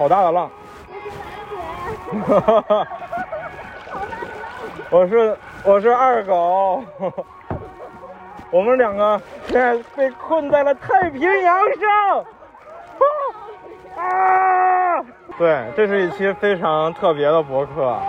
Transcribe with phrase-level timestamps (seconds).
[0.00, 0.50] 好大的浪！
[4.88, 6.82] 我是我是二狗，
[8.50, 12.24] 我们两个现在被困在了太平洋上。
[14.02, 15.04] 啊！
[15.36, 18.00] 对，这是一期非常特别的博客。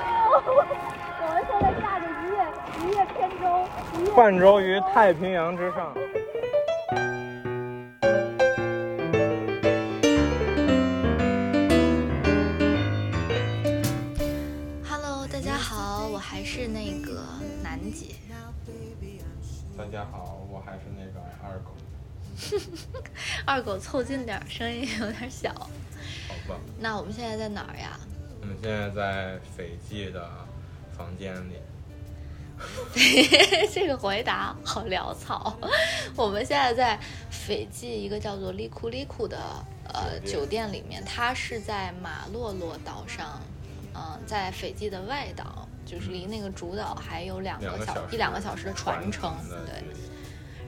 [0.00, 0.66] 我们
[1.46, 2.38] 现在驾着一叶
[2.82, 3.44] 一叶扁舟，
[4.16, 5.94] 泛舟于太平洋之上。
[16.58, 17.22] 是那个
[17.62, 18.16] 楠姐。
[19.76, 21.70] 大家好，我还是那个二狗。
[23.46, 25.52] 二狗凑近点儿，声音有点小。
[25.54, 27.96] 好吧，那我们现在在哪儿呀？
[28.40, 30.28] 我们现在在斐济的
[30.96, 31.54] 房间里。
[33.72, 35.56] 这个回答好潦草。
[36.16, 36.98] 我们现在在
[37.30, 39.38] 斐济一个叫做利库利库的
[39.94, 43.40] 呃酒酒店里面，它是在马洛洛岛上，
[43.98, 49.34] 嗯、在斐济的外岛，就是离那个主岛还有两个小一两个小时的船程。
[49.48, 49.82] 的对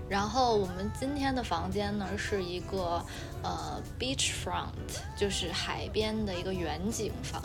[0.08, 3.00] 然后我们今天的房间呢是一个
[3.44, 4.72] 呃 beach front，
[5.16, 7.40] 就是海边的一个远景房。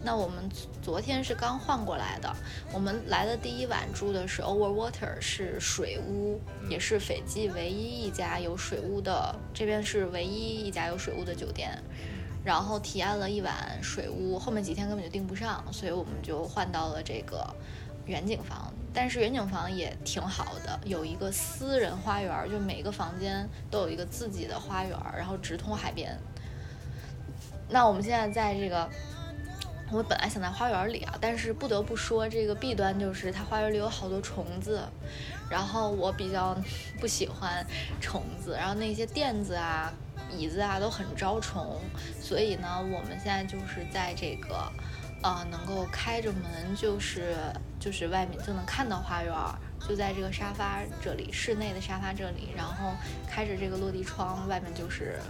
[0.00, 2.32] 那我们昨昨天是刚换过来的，
[2.72, 6.40] 我们来的第一晚住的是 Overwater，是水屋，
[6.70, 11.82] 也是斐济唯一一家有水屋的，这边是唯一一家有水屋的酒店。
[12.44, 17.44] 然后体验了一晚水屋，后面几天根本就订不上，所以我们就换到了这个
[18.04, 18.72] 远景房。
[18.92, 26.16] 但是远景房也挺好的，有一个私人花园，就每个房间都有一个自己的花园，然后直通海边。
[27.68, 28.88] 那我们现在在这个，
[29.90, 34.80] 我本来想在花园里啊，但是不得不说，这个弊端就是它花园里有好多虫子，
[35.50, 36.56] 然后我比较
[37.00, 37.66] 不喜欢
[38.00, 39.92] 虫子，然后那些垫子啊、
[40.30, 41.80] 椅子啊都很招虫，
[42.20, 44.70] 所以呢，我们现在就是在这个，
[45.22, 47.34] 呃，能够开着门，就是
[47.78, 49.58] 就是外面就能看到花园儿，
[49.88, 52.92] 就在这个沙发这里，室内的沙发这里，然后
[53.28, 55.20] 开着这个落地窗，外面就是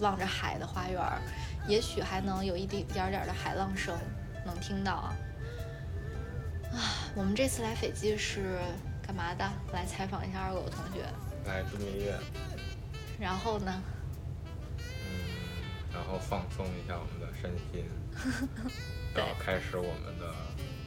[0.00, 1.20] 望着海的花园儿，
[1.68, 3.94] 也许还能有一点点儿点儿的海浪声
[4.46, 5.16] 能听到啊。
[6.72, 6.78] 啊，
[7.14, 8.58] 我们这次来斐济是
[9.06, 9.44] 干嘛的？
[9.72, 11.04] 来采访一下二狗同学。
[11.46, 12.18] 来度蜜月，
[13.20, 13.82] 然后呢？
[15.94, 17.88] 嗯，然后放松一下我们的身心，
[19.14, 20.34] 然后开始我们的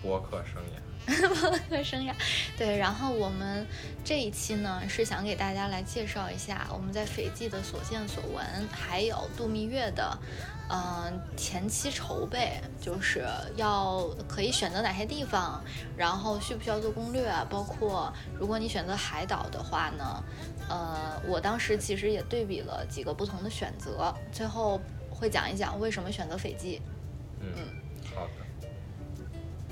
[0.02, 0.82] 播客生涯。
[1.08, 2.14] 播客生涯，
[2.58, 3.66] 对，然后我们
[4.04, 10.18] 这一期呢是想给大家来介绍一下我们在斐济的所见所闻，还有度蜜月的，
[10.70, 13.26] 嗯、前期筹备，就是
[13.56, 15.64] 要可以选择哪些地方，
[15.96, 20.24] 然后需不需要做攻略，包括如果你选择海岛的话呢，
[20.68, 24.82] 呃，我当时其实也对比了几个不同的选择，最后
[25.20, 26.82] 会讲一讲为什么选择斐济。
[27.40, 27.50] 嗯，
[28.16, 28.68] 好的。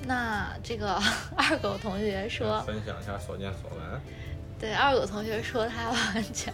[0.08, 1.02] 那这个
[1.36, 4.02] 二狗同学说，分享一下所见所闻。
[4.58, 6.54] 对，二狗同学说他完全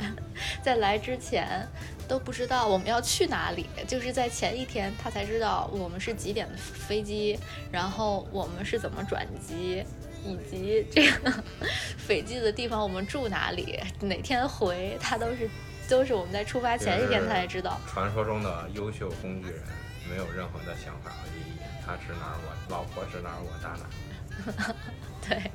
[0.63, 1.68] 在来之前
[2.07, 7.40] 都不知道我们要去哪里，就是在前一天他才知道我们是几点的飞机，
[7.72, 9.85] 然后我们是怎么转机，
[10.25, 11.44] 以及这个
[11.97, 15.47] 斐济的地方我们住哪里，哪天回，他都是
[15.91, 17.78] 都是我们在出发前一天他才知道。
[17.85, 19.62] 传说中的优秀工具人，
[20.09, 24.75] 没有任何的想法和意义，他指哪儿我老婆指哪儿我打哪儿。
[25.28, 25.52] 对，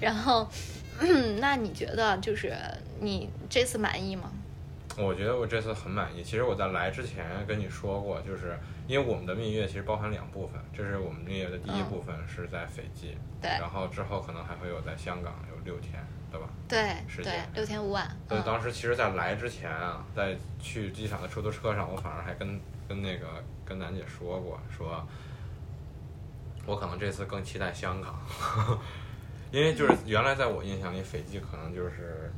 [0.00, 0.50] 然后，
[0.98, 2.56] 嗯那你觉得就是
[3.00, 4.32] 你这次满意吗？
[4.98, 6.24] 我觉得我这次很满意。
[6.24, 8.58] 其实我在来之前跟你说过，就是
[8.88, 16.48] 因为我们的蜜月其实包含两部分，这是我们蜜月的第一嗯部分是在斐济，对然后之后可能还会有在香港有六天，对吧？
[16.66, 18.08] 对对时间，六天五晚。
[18.26, 25.06] 所以嗯当时其实，在来之前啊，在去机场的出租车上，我反而还跟跟那个跟楠姐说过，说
[26.64, 28.18] 我可能这次更期待香港，
[29.52, 32.32] 因为就是原来在我印象里，斐济可能就是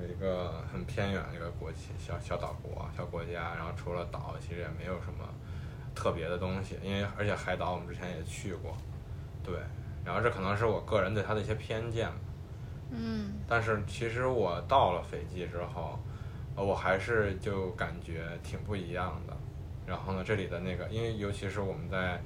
[0.00, 5.28] 有一个很偏远的一个国际小小岛国小国家，然后除了岛，其实也没有什么
[5.94, 8.76] 特别的东西，因为而且海岛我们之前也去过，
[9.44, 9.54] 对，
[10.04, 12.14] 然后这可能是我个人对他的一些偏见吧。
[12.90, 15.98] 嗯但是其实我到了斐济之后，
[16.56, 19.36] 呃，我还是就感觉挺不一样的。
[19.86, 22.20] 然后呢，这里的那个，因为尤其是我们在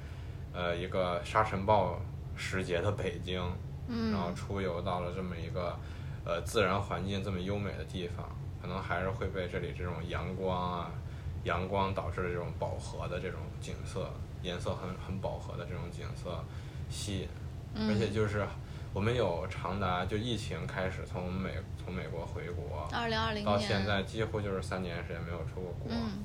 [0.53, 1.99] 呃一个沙尘暴
[2.35, 3.41] 时节的北京，
[3.87, 5.75] 嗯然后嗯出游到了这么一个
[6.23, 8.27] 呃自然环境这么优美的地方，
[8.61, 10.91] 可能还是会被这里这种阳光啊，
[11.43, 14.07] 阳光导致的这种饱和的这种景色，
[14.43, 16.43] 颜色很很饱和的这种景色
[16.89, 17.27] 吸引。
[17.77, 18.45] 而且嗯就是
[18.95, 21.51] 我们有长达就疫情开始从美
[21.83, 23.45] 从美国回国，二零二零年。
[23.45, 26.23] 到现在几乎就是三年时间没有出过国，嗯。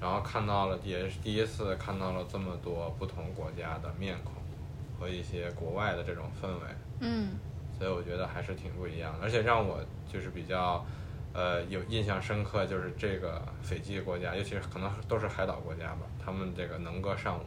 [0.00, 4.32] 然后看到了也是第一次看到了这么多不同国家的面孔
[4.96, 6.60] 和一些国外的这种氛围，
[7.00, 7.30] 嗯。
[7.76, 10.86] 所以我觉得还是挺不一样的，而且让我就是比较。
[11.32, 17.42] 呃，有印象深刻就是这个斐济国家，尤其是可能都是海岛国家吧，他们这个能歌善舞，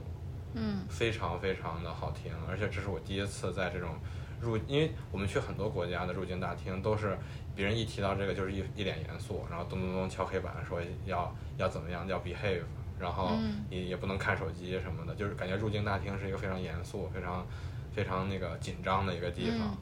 [0.56, 0.82] 嗯。
[0.90, 3.92] 非常非常的好听，而且这是我第一次在这种
[4.40, 7.18] 入，因为我们去很多国家的入境大厅都是
[7.56, 12.62] 别人一提到这个就是一一脸严肃，然后咚咚咚敲黑板说要要怎么样，要 behave，
[13.00, 13.32] 然后
[13.70, 17.46] 你也也不能看手机什么的，就是感觉入境大厅是一个非常严肃、非常
[17.94, 19.60] 非常那个紧张的一个地方。
[19.60, 19.78] 嗯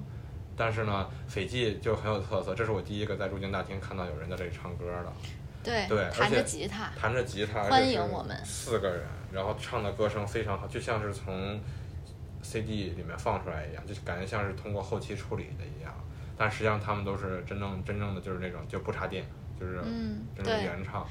[0.57, 5.11] 但是呢，斐济就很有特色，这是我第一个在入境大厅看到有人在这里唱歌的。
[5.61, 11.59] 对弹着且吉他，弹着吉他，欢迎我们四个人，然后唱的歌声非常好，就像是从
[12.45, 15.91] CD 里面放出来一样，就感觉像是通过后期处理的一样。
[16.37, 19.25] 但实际上他们都是真正真正的就是那种就不插电，
[19.59, 21.07] 就是嗯真正原唱。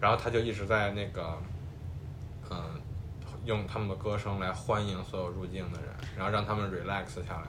[0.00, 1.36] 然后他就一直在那个，
[2.50, 2.80] 嗯，
[3.48, 7.44] 用他们的歌声来欢迎所有入境的人，然后让他们 relax 下来。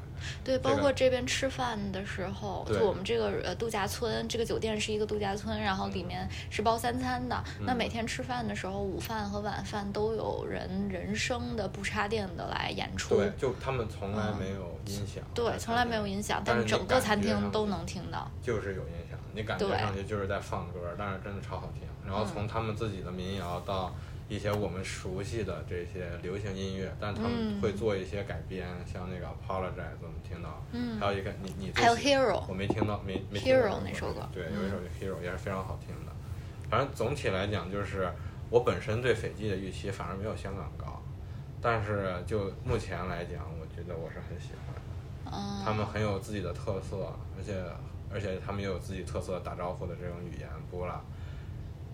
[0.46, 7.44] 对，包括这边吃饭的时候，对就我们这个呃度假村，这个酒店是一个度假村，然后里面是包三餐的。
[7.60, 13.18] 那嗯每天吃饭的时候，午饭和晚饭都有人人声的不插电的来演出。
[13.18, 15.22] 对，就他们从来没有音响。
[15.22, 18.32] 嗯对，从来没有音响，但是整个餐厅都能听到。
[18.42, 21.84] 就是有音响，你感觉上去就是在放歌，但是真的超好听。
[22.08, 23.94] 然后从他们自己的民谣到
[24.30, 36.12] 一些我们熟悉的这些流行音乐，但他们嗯会做一些改编，像那个 Apologize 我们听到，嗯还有一个你你还有 Hero 我没听到没没听过 Hero 那首歌对，嗯有一首 Hero 也是非常好听的。
[36.70, 38.08] 反正总体来讲，就是
[38.52, 41.02] 我本身对斐济的预期反而没有香港高，
[41.60, 44.82] 但是就目前来讲，我觉得我是很喜欢的。
[45.32, 47.56] 嗯，他们很有自己的特色，而且
[48.14, 51.02] 而且他们也有自己特色打招呼的这种语言波拉，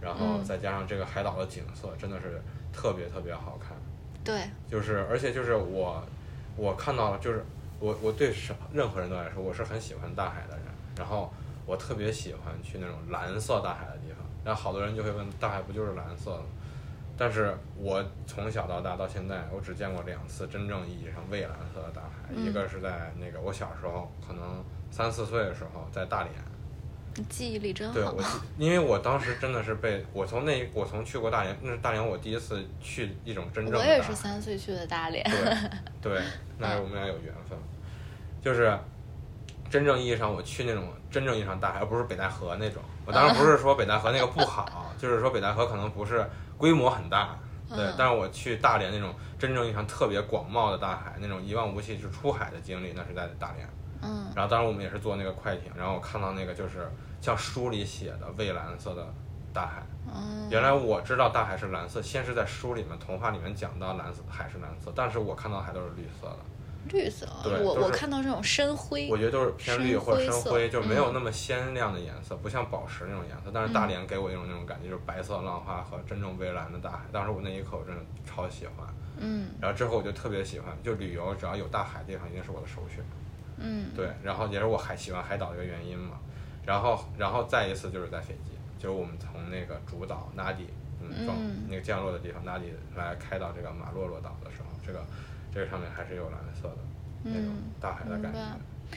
[0.06, 2.40] 然后嗯再加上这个海岛的景色，真的是
[2.72, 3.76] 特别特别好看。
[4.24, 6.04] 对，就是而且就是我
[6.56, 7.44] 我看到了，就是
[7.80, 10.66] 我我对什任何人都来说，我是很喜欢大海的人，
[10.96, 11.34] 然后
[11.66, 14.24] 我特别喜欢去那种蓝色大海的地方。
[14.46, 16.46] 然后好多人就会问，大海不就是蓝色的吗？
[17.18, 26.34] 但是我从小到大到现在，我只见过两次真正意义上蔚蓝色的大海，嗯一个是在那个我小时候，可能三四岁的时候，在大连。
[27.18, 28.26] 你记忆力真好对
[28.58, 35.24] 因为我当时真的是被我从那我从去过大连，那是大连我第一次去一种真正的我也是三岁去的大连。
[36.02, 36.22] 对 对，
[36.58, 37.58] 那是我们俩有缘分，
[38.42, 38.78] 就是
[39.70, 42.82] 真正意义上我去那种真正意义上大海，而不是北戴河那种。
[43.06, 46.28] 我当然不是说北戴河那个不好， 就是说北戴河可能不是
[46.58, 47.40] 规模很大，
[47.70, 53.66] 对嗯，但是我去大连那种真正意义上特别广袤的大海，那种一望无际就出海的经历，那是在大连。
[54.06, 56.88] 嗯然后当时我们也是坐那个快艇，然后我看到那个就是
[57.22, 59.06] 像书里写的蔚蓝色的
[59.54, 59.84] 大海。
[60.08, 66.38] 嗯，原来我知道大海是蓝色，先是在书里面、童话里面讲到蓝色海是蓝色，但是我看到的海都是绿色的。
[66.88, 73.50] 绿色，对我我看到这种深灰我，觉得都是偏绿或者灰深灰，就没有嗯那么鲜亮的颜色，不像宝石那种颜色。
[73.52, 77.00] 但是大连给我一种那种感觉，就是白色浪花和真正蔚蓝的大海。
[77.12, 78.86] 当时我那一刻我真的超喜欢，
[79.18, 83.04] 嗯然后之后我就特别喜欢，就旅游只要有大海的地方一定是我的首选。
[83.58, 86.20] 嗯，对，然后也是我还喜欢海岛的一个原因嘛。
[86.66, 90.68] 然后，然后再一次就是在飞机，就是我们从那个主岛纳迪，
[91.02, 95.06] 嗯，那个降落的地方纳迪来开到这个马洛洛岛的时候，这个
[95.54, 96.78] 这个上面还是有蓝色的
[97.24, 98.40] 那种嗯大海的感觉。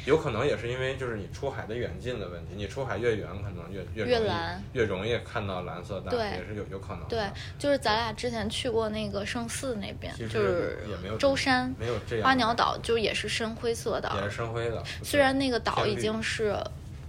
[0.04, 7.06] 有可能也是因为就是你出海的远近的问题，你出海越远，可能越越越蓝越容易看到蓝色大对，也是有有可能。
[7.08, 7.28] 对，
[7.58, 14.82] 就是咱俩之前去过那个圣寺那边就是也没有舟山没有这样花鸟岛，就也是深灰色的，也是深灰的。
[15.02, 16.56] 虽然那个岛已经是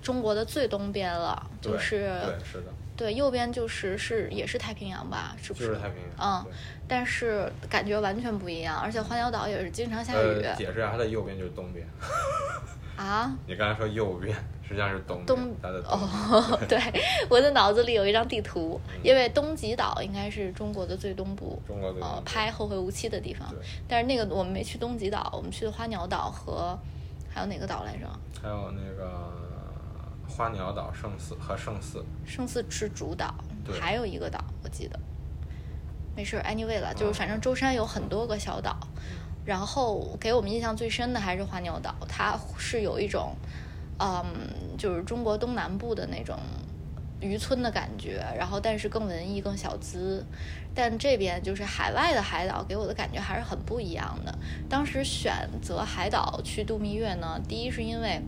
[0.01, 6.45] 中国的最东边了，就是对是的，对右边就是是也是太平洋吧，是不就是太平洋。
[6.45, 6.51] 嗯
[6.91, 11.87] 但是感觉完全不一样，而且花鸟岛也是经常下雨呃，解释一下，它的右边就是东边。
[13.03, 13.33] 啊。
[13.47, 15.91] 你刚才说右边，实际上是东，东它的东。
[15.91, 16.77] 哦， 对，
[17.29, 23.47] 我的脑子里有一张地图，因为东极岛应该是中国的最东部，中国最呃拍《后会无期》的地方。
[23.87, 26.77] 但是那个我们没去东极岛，我们去的花鸟岛和
[27.33, 28.07] 还有哪个岛来着？
[28.41, 29.31] 还有那个
[30.27, 33.33] 花鸟岛、圣寺和圣寺，圣寺是主岛，
[33.79, 34.99] 还有一个岛我记得。
[36.15, 38.77] 没事，anyway 了，就是嗯反正舟山有很多个小岛，
[39.49, 43.35] 然后给我们印象最深的还是花鸟岛，它是有一种，
[43.97, 44.23] 嗯，
[44.77, 46.37] 就是中国东南部的那种
[47.19, 50.23] 渔村的感觉，然后但是更文艺、更小资。
[50.75, 54.37] 但这边就是海外的海岛，给我的感觉还是很不一样的。
[54.69, 58.21] 当时选择海岛去度蜜月呢，第一是因为，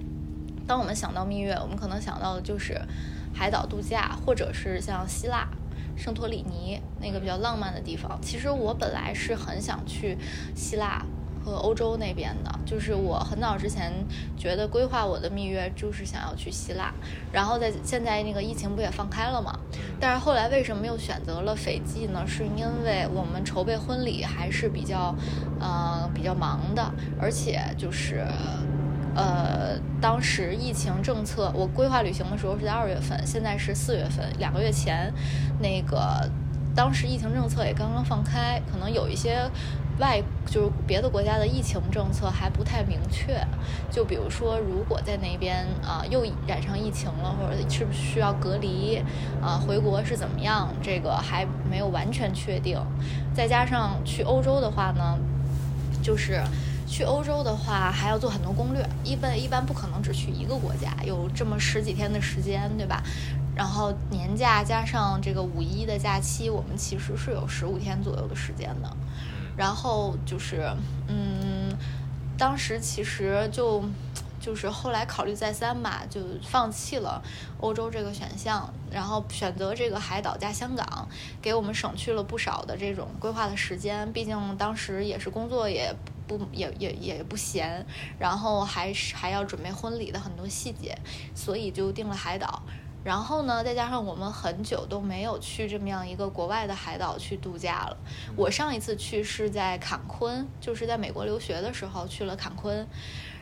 [0.67, 2.81] 当我们想到蜜月，我们可能想到的就是
[3.31, 5.47] 海岛度假，或者是像希腊、
[6.01, 8.19] 圣托里尼那个比较浪漫的地方。
[8.21, 10.17] 其实我本来是很想去
[10.55, 11.05] 希腊。
[11.43, 13.91] 和欧洲那边的，就是我很早之前
[14.37, 16.93] 觉得规划我的蜜月就是想要去希腊，
[17.31, 19.59] 然后在现在那个疫情不也放开了嘛？
[19.99, 22.23] 但是后来为什么又选择了斐济呢？
[22.27, 25.15] 是因为我们筹备婚礼还是比较，
[25.59, 28.23] 呃，比较忙的，而且就是，
[29.15, 35.13] 呃，当时疫情政策，我规划旅行的时候是在二月份，现在是四月份，两个月前，
[35.59, 36.29] 那个
[36.75, 39.49] 当时疫情政策也刚刚放开，可能有一些。
[39.99, 43.39] 外就是别的国家的疫情政策还不太明确，
[43.91, 48.99] 就比如说，如果在那边啊又染上疫情了，或者是不是需要隔离，
[49.43, 52.81] 啊回国是怎么样，这个还没有完全确定。
[53.31, 55.19] 再加上去欧洲的话呢，
[56.01, 56.41] 就是
[56.91, 63.01] 去欧洲的话还要做很多攻略，一般一般不可能只去一个国家，有这么十几天的时间，对吧？
[63.55, 68.97] 然后年假加上这个五一的假期，我们其实是有十五天左右的时间的。
[69.55, 70.69] 然后就是，
[71.07, 71.73] 嗯，
[72.37, 73.81] 当时其实就，
[74.41, 77.21] 就是后来考虑再三吧，就放弃了
[77.61, 81.07] 欧洲这个选项，然后选择这个海岛加香港，
[81.41, 84.11] 给我们省去了不少的这种规划的时间。
[84.11, 85.93] 毕竟当时也是工作也
[86.37, 87.85] 不也也也不闲，
[88.19, 90.97] 然后还是还要准备婚礼的很多细节，
[91.33, 92.61] 所以就定了海岛。
[93.03, 97.97] 然后呢，再加上我们很久都没有去这么样一个国外的海岛去度假了。
[98.35, 102.87] 我上一次去是在坎昆，就是在美国留学的时候去了坎昆。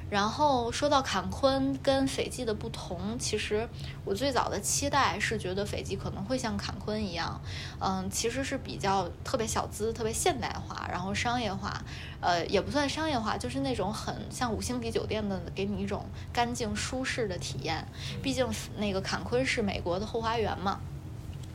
[0.09, 3.67] 然后说到坎昆跟斐济的不同，其实
[4.03, 7.39] 我最早的期待是觉得斐济可能会像坎昆一样，
[7.79, 11.79] 嗯，其实是比较特别小资、特别现代化，然后商业化，
[12.19, 17.87] 呃，也不算商业化，就是那种很像五星级酒店的，给你一种干净舒适的体验。
[18.23, 18.47] 毕竟
[18.77, 20.79] 那个坎昆是美国的后花园嘛。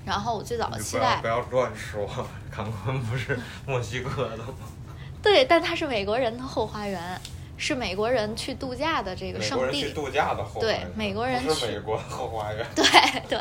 [0.04, 2.06] 然后我最早的期待不要乱说，
[2.50, 4.54] 坎昆不是墨西哥的吗？
[5.23, 7.20] 对，但它是美国人的后花园。
[7.56, 12.84] 是美国人去度假的这个圣地，去度假的后对美国人是美国后花园， 对
[13.28, 13.38] 对，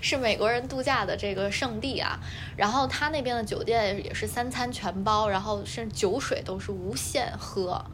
[0.00, 2.18] 是美国人度假的这个圣地啊。
[2.56, 7.84] 然后他那边的酒店也是三餐全包，然后甚至酒水都是无限喝。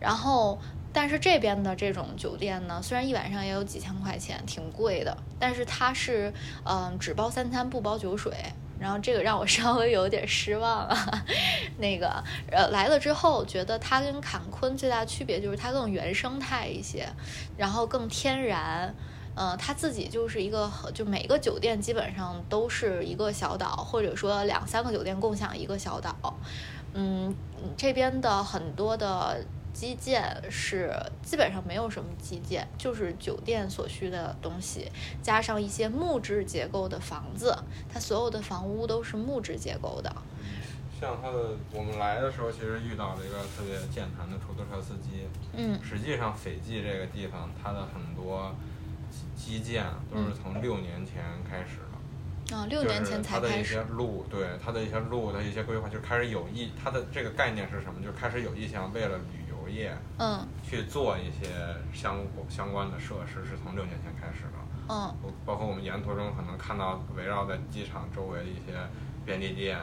[0.00, 0.58] 然后，
[0.92, 6.32] 但是这边的这种酒店呢，虽然一晚上也有几千块钱，挺贵的，但是它是
[6.64, 8.32] 嗯只包三餐不包酒水。
[8.78, 11.24] 然后这个让我 稍微有点失望啊，
[11.78, 17.08] 那个呃来了之后，觉得它跟坎昆最大区别就是它更原生态一些，
[17.56, 18.94] 然后更天然，
[19.34, 26.14] 呃，它自己就是一个就每个酒店基本上都是一个小岛，或者说两三个酒店共享一个小岛，
[26.94, 27.34] 嗯，
[27.76, 29.44] 这边的很多的。
[29.76, 30.90] 基建是
[31.22, 34.90] 基本上没有什么基建，就是酒店所需的东西，
[35.22, 37.54] 加上一些木质结构的房子，
[37.86, 40.10] 它所有的房屋都是木质结构的。
[40.98, 45.28] 像它的，我们来的时候其实遇到了一个特别健谈的出租车司机。
[45.52, 45.78] 嗯。
[45.84, 48.54] 实际上，斐济这个地方，它的很多
[49.36, 52.56] 基建都是从六年前开始的。
[52.56, 53.48] 啊，六年前才开始。
[53.48, 58.02] 它的一些路，对它的一些路的一些规划，就开始有意，它的这个概念是什么？
[58.02, 59.45] 就开始有意向为了旅。
[59.76, 61.48] 业，嗯，去做一些
[61.92, 62.18] 相
[62.48, 65.14] 相关的设施，是从六年前开始的，嗯，
[65.44, 68.74] 包括我们沿途中可能看到围绕在机场周围的一些
[69.24, 69.78] 便利店、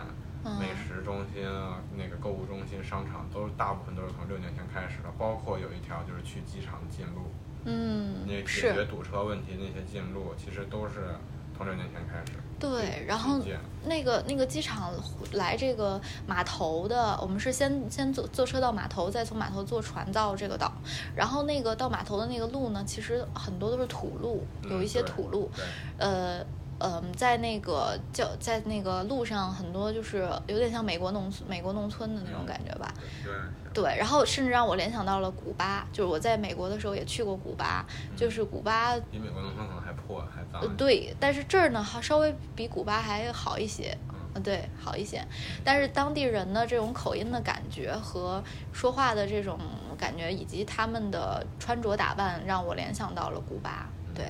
[0.59, 7.31] 美食中心啊，那个购物中心、商场，都大部分都是从六年前开始的，包括有一条就是去机场的近路，
[7.65, 11.15] 嗯，那解决堵车问题那些近路，其实都是
[11.55, 12.37] 从六年前开始。
[12.59, 13.39] 对，然后
[13.85, 14.93] 那个那个机场
[15.33, 20.71] 来这个码头的，我们是先先坐坐车到码头，再从码头坐船到这个岛。
[21.15, 25.49] 然后那个到码头的那个路呢，其实很多都是土路，有一些土路，
[25.97, 26.43] 呃。
[26.83, 32.93] 嗯，在那个叫在那个路上，很多就是有点像美国农村美国农村的那种感觉吧。
[33.23, 33.31] 对。
[33.73, 37.83] 对，然后甚至让我联想到了古巴，就是我在美国的时候也去过古巴，
[38.15, 38.95] 就是古巴。
[39.09, 40.77] 比美国农村可能还破还脏。
[40.77, 43.97] 对，但是这儿呢，还稍微比古巴还好一些。
[44.35, 44.43] 嗯。
[44.43, 45.25] 对，好一些。
[45.63, 49.57] 但是当地人的这种口音的感觉和说话的这种
[49.97, 53.89] 感觉，以及他们的穿着打扮，让我联想到了古巴。
[54.13, 54.25] 对。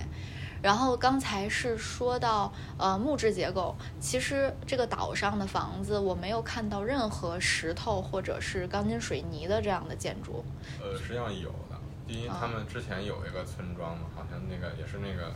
[0.63, 10.43] 然后刚才是说到呃木质结构，其实这个岛上的房子我没有看到任何石头或者是钢筋水泥的这样的建筑。
[10.81, 11.77] 呃，实际上有的。
[12.07, 15.31] 第一，他们之前有一个村庄嘛，好像那个也是那个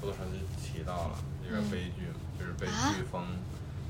[0.00, 2.06] 出租车司机提到了，一个嗯悲剧，
[2.38, 3.26] 就是被啊飓风，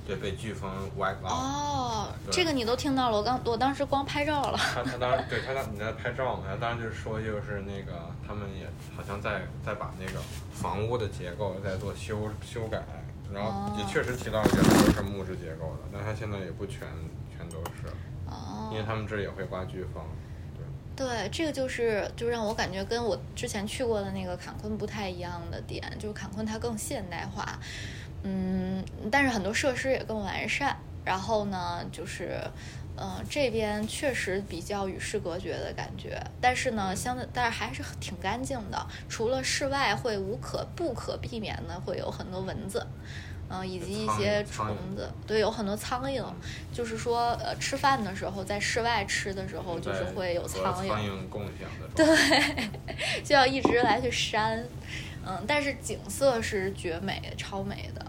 [0.08, 1.30] 对，被飓风 wipe out。
[1.30, 4.56] 哦，这个你都听到了，我刚我当时光拍照了。
[4.56, 10.18] 他他当时对他当你在拍照嘛，他当时就是说就是那个他们也好像在在把那个
[10.50, 12.82] 房屋的结构在做修修改，
[13.30, 16.88] 然后也哦确实提到原来都是木质结构的，但他现在也不全
[17.36, 17.88] 全都是，
[18.30, 20.02] 哦因为他们这儿也会刮飓风。
[20.96, 27.58] 对，对，这个就是就让我感觉跟我之前去过的那个坎昆不太一样的点，就是坎昆它更现代化，
[28.22, 30.76] 嗯，但是很多设施也更完善。
[31.04, 32.38] 然后呢，就是，
[32.96, 42.86] 呃，这边确实比较与世隔绝的感觉，但是呢，相对但是还是挺干净的，除了室外会无可不可避免的会有很多蚊子。
[43.50, 46.22] 嗯、以及一些虫子，对，有很多苍蝇，
[46.70, 53.24] 就是说，呃，吃饭的时候，在室外吃的时候，就是会有苍蝇，苍蝇共享的对。
[53.24, 54.62] 就要一直来去扇，
[55.26, 58.04] 嗯，但是景色是绝美、超美的。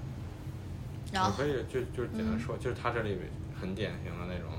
[1.12, 3.18] 然后我可以就就简单说，就是它这里
[3.60, 4.52] 很典型的那种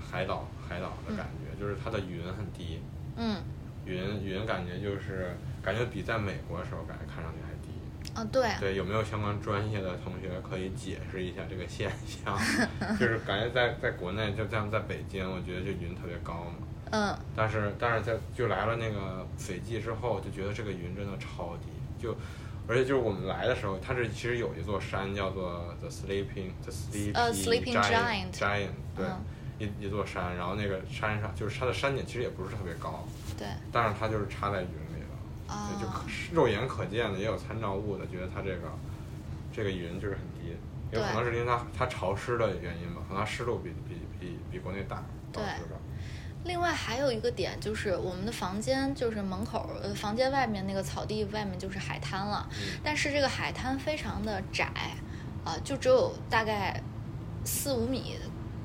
[0.00, 2.80] 海岛海岛的感觉，就是它的云很低，
[3.16, 3.42] 嗯，
[3.84, 7.70] 云云感觉就是感觉比在美国的时候感觉看上去还低。
[8.14, 12.38] 啊，对，对，有没有相关专业的同学可以解释一下这个现象？
[12.98, 16.52] 就是感觉在在国内，就像在北京，我觉得这云特别高嘛。
[16.90, 21.66] 嗯，但是但是在就来了那个斐济之后，就觉得这个云真的超低，
[22.00, 22.14] 就
[22.66, 29.24] 而且就是我们来的时候，它是其实有一座山叫做 The Sleeping The，Sleeping Giant Giant 对，嗯
[29.58, 33.06] 一一座山，然后那个山上就是它的山顶其实也不是特别高，
[33.38, 35.54] 对，但是它就是插在云里了。
[35.54, 38.72] 啊对，就可肉眼可见的，也有参照物的，觉得它这个
[39.52, 40.56] 这个云就是很低，
[40.90, 44.96] 有可能是因为它它潮湿的原因吧，可能它湿度比比比比国内大，
[45.32, 45.76] 导对致的。
[46.44, 54.66] 另外还有一个点就是我们的房间，就是门口呃房间外面那个草地外面就是海滩了，嗯但是这个海滩非常的窄，
[55.44, 56.80] 啊、就只有大概
[57.44, 58.16] 四五米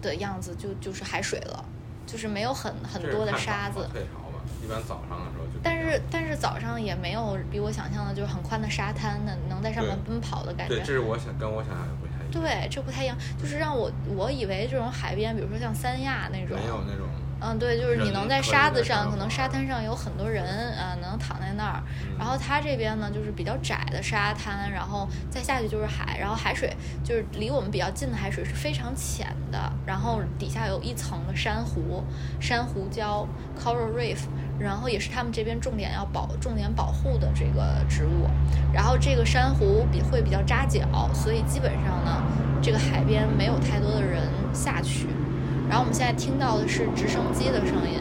[0.01, 1.65] 的样子就就是海水了，
[2.05, 3.87] 就是没有很很多的沙子。
[3.91, 5.59] 退潮吧，一般早上的时候就。
[5.63, 10.93] 但是但是早上也没有比我想象的就是很宽的沙滩的，能在上面奔跑的感觉对，这。
[10.93, 17.07] 是我想跟我想象的不太一样，对，这不太一样，就是让我我以为这种海边，比如说像三亚那种，没有那种
[17.41, 21.83] 嗯，对，就是你能在沙子上，可能沙滩上有很多人，呃，能躺在那儿。
[22.03, 32.03] 嗯然后它这边呢，就是比较窄的沙滩，然后再下去就是海，然后海水就是离我们比较近的海水是非常浅的，然后底下有一层的珊瑚、
[32.41, 33.25] 珊瑚礁
[33.57, 34.17] （coral reef），
[34.59, 38.27] 然后也是他们这边重点要保、重点保护的这个植物。
[38.73, 40.81] 然后这个珊瑚比会比较扎脚，
[41.13, 42.21] 所以基本上呢，
[42.61, 44.23] 这个海边没有太多的人
[44.53, 45.07] 下去。
[45.69, 47.99] 然后我们现在听到的是直升机的声音，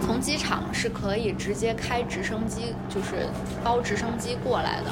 [0.00, 3.28] 从机场是可以直接开直升机，就是
[3.62, 4.90] 包直升机过来的。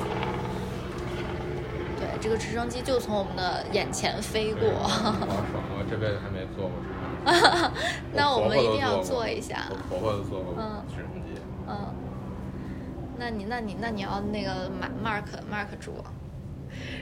[1.99, 4.71] 对，这个直升机就从我们的眼前飞过。
[4.79, 7.79] 好爽，我这辈子还没坐过直升机。
[8.15, 11.41] 那我们一定要坐一下我婆婆都坐过嗯直升机。
[11.69, 11.93] 嗯，
[13.19, 15.93] 那你那你那你要那个买 mark mark 住，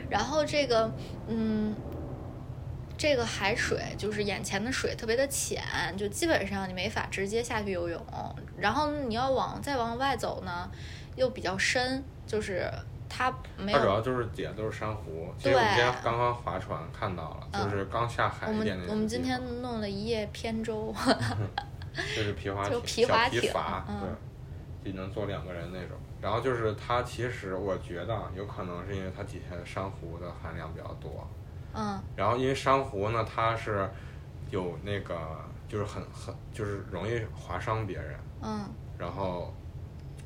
[0.09, 0.91] 然后这个
[1.29, 1.75] 嗯，
[2.99, 5.63] 这个海水就是眼前的水特别的浅，
[5.97, 8.05] 就基本上你没法直接下去游泳。
[8.59, 10.69] 然后你要往再往外走呢，
[11.15, 12.69] 又比较深，就是
[13.09, 14.01] 它没它主要。
[14.01, 15.33] 就是底下都是珊瑚。
[15.39, 20.93] 其实我们今天刚刚划船看到了，嗯就是刚下海我一点点我们我们今天弄了一叶扁舟
[22.17, 23.41] 就是皮划艇、就皮皮划艇
[24.83, 25.97] 对，就能坐两个人那种。
[26.21, 31.25] 然后就是它其实我觉得啊有可能是因为它底下的珊瑚的含量比较多，
[31.79, 33.89] 嗯然后因为珊瑚呢它是
[34.51, 35.17] 有那个
[35.69, 39.55] 就是很很就是容易划伤别人，嗯然后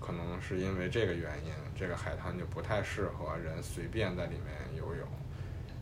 [0.00, 5.06] 可能是因为这个原因，这个海滩就不太适合人随便在里面游泳。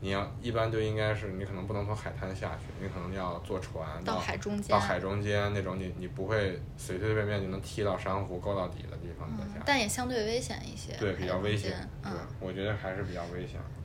[0.03, 9.29] 你要一般就应该是你可能不能从海滩下去，你可能要坐船到海中间到海中间那种你你不会随随便便就能踢到珊瑚够到底的地方。
[9.67, 10.95] 但也相对危险一些。
[10.95, 11.87] 对，比较危险。
[12.03, 13.80] 对嗯，，我觉得还是比较危险的。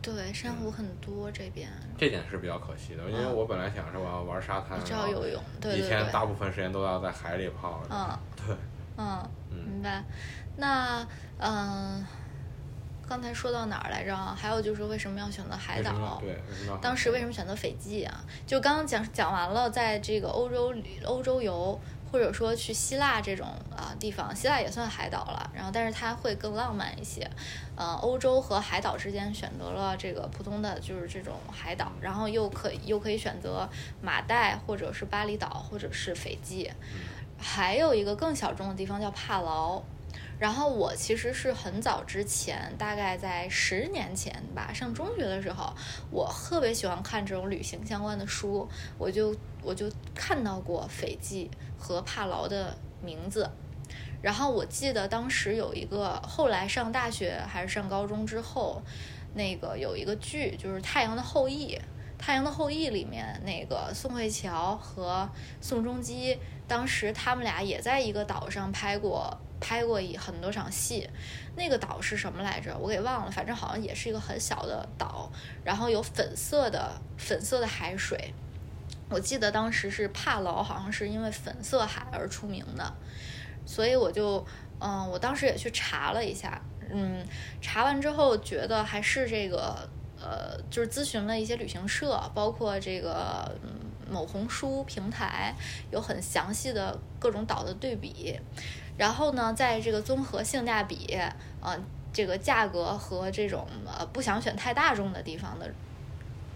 [0.00, 5.88] 对，珊瑚很多这边，这点是比较可惜的，因为嗯我本来想是我要玩沙滩，你知道游泳，对一对一。
[5.88, 7.88] 天大部分时间都要在海里泡着。
[7.90, 8.56] 嗯对，
[8.96, 10.04] 嗯，嗯明白。
[10.56, 11.06] 那
[11.38, 12.04] 嗯，
[13.08, 14.16] 刚才说到哪儿来着？
[14.16, 16.20] 还有就是为什么要选择海岛？
[16.20, 16.40] 对，
[16.80, 18.24] 当时为什么选择斐济啊？
[18.46, 21.78] 就刚刚讲讲完了，在这个欧洲旅欧洲游，
[22.10, 27.28] 或者说去希腊这种啊地方，希腊也算海岛了，然后但是它会更浪漫一些。
[27.76, 33.68] 呃，欧洲和海岛之间选择了这个普通的就是这种海岛，然后又可以又可以选择
[34.02, 36.70] 马代或者是巴厘岛或者是斐济，
[37.38, 39.82] 还有一个更小众的地方叫帕劳。
[40.38, 45.74] 然后我其实是很早之前，大概在十年前吧，上中学的时候，
[46.10, 53.50] 我特别喜欢看这种旅行相关的书，我就我就看到过斐济和帕劳的名字。
[54.22, 58.82] 然后我记得当时有一个，后来上大学还是上高中之后，
[59.34, 61.76] 那个有一个剧，就是《太阳的后裔》。
[62.20, 65.28] 《太阳的后裔》里面那个宋慧乔和
[65.60, 71.08] 宋仲基，当时他们俩也在一个岛上拍过拍过一很多场戏。
[71.56, 72.76] 那个岛是什么来着？
[72.78, 75.30] 我给忘了，反正好像也是一个很小的岛，
[75.64, 78.32] 然后有粉色的粉色的海水。
[79.10, 82.92] 我记得当时是帕劳，好像是因为粉色海而出名的。
[83.66, 84.46] 所以我就，
[84.80, 87.24] 嗯，我当时也去查了一下，嗯，
[87.60, 89.88] 查完之后觉得还是这个，
[90.20, 93.50] 呃，就是咨询了一些旅行社，包括这个
[94.10, 95.54] 某红书平台，
[95.90, 98.38] 有很详细的各种岛的对比，
[98.98, 101.16] 然后呢，在这个综合性价比，
[101.62, 101.78] 呃，
[102.12, 105.72] 这个价格和这种呃不想选太大众的地方的。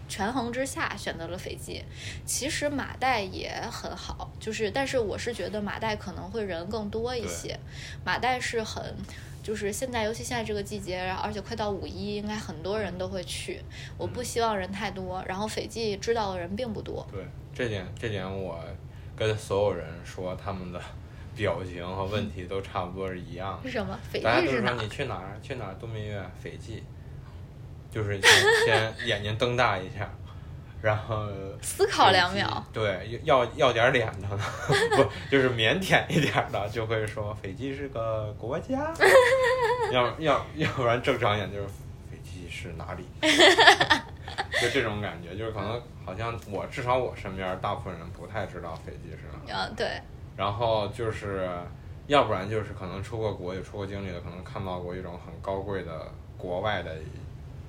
[0.08, 1.82] 权衡之下选择了斐济，
[2.26, 7.58] 其实马代也很好，就是但是我是觉得马代可能会人更多一些，
[8.04, 8.94] 马代是很，
[9.42, 13.62] 就是现在尤其现在这个季节，然后而且快到五一，应该很多人都会去，
[13.96, 17.06] 我不希望人太多，然后斐济知道的人并不多。
[17.10, 17.24] 对，
[17.54, 18.62] 这点这点我
[19.16, 20.82] 跟所有人说，他们的
[21.36, 23.68] 表情和问题都差不多是一样的。
[23.68, 23.98] 是什么？
[24.10, 24.70] 斐大家济是哪？
[24.70, 25.38] 都说你去哪儿？
[25.42, 26.22] 去哪儿度蜜月？
[26.42, 26.82] 斐济，
[27.90, 28.30] 就是先
[28.66, 30.08] 先眼睛瞪大一下，
[30.82, 31.26] 然后
[31.60, 32.64] 思考两秒。
[32.72, 34.28] 对，要要点脸的，
[34.96, 38.92] 不就是腼腆一点的，就会说斐济是个国家，
[39.92, 41.66] 要要要不然正常一点就是
[42.10, 43.04] 斐济是哪里，
[44.60, 50.00] 就这种感觉，就是可能好像我至少我身边大部分人不太知道斐济是哪，嗯，对，
[50.36, 51.48] 然后就是
[52.06, 56.96] 要不然就是可能出过国有出过经历的，可能看到过一种很高贵的国外的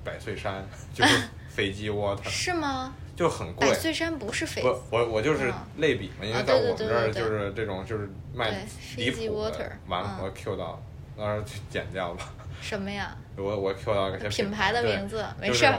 [0.02, 2.94] 百岁山，就是斐济 water，是吗？
[3.16, 3.74] 就很贵百。
[3.74, 10.82] 岁山不是斐不，我我就是嗯类比嘛，因为在我们这儿就是这种就是卖对离谱的完了我 Q 到，
[11.16, 12.32] 到时候去剪掉吧。
[12.60, 13.16] 什么呀？
[13.36, 15.78] 我我 Q 到一些品牌的名字，没事儿。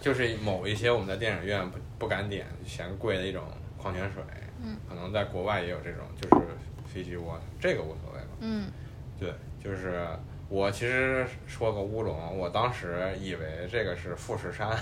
[0.00, 3.44] 就是某一些我们在电影院不不敢点嫌贵的一种
[3.78, 4.20] 矿泉水，
[4.62, 6.44] 嗯，可能在国外也有这种，就是
[6.92, 8.28] Fiji water，这个无所谓吧。
[8.40, 8.70] 嗯，
[9.18, 10.06] 对，就是
[10.48, 14.68] 我其实说个乌龙，我当时以为这个是富士山，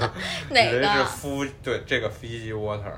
[0.50, 2.92] 哪以为是个富对这个 Fiji water，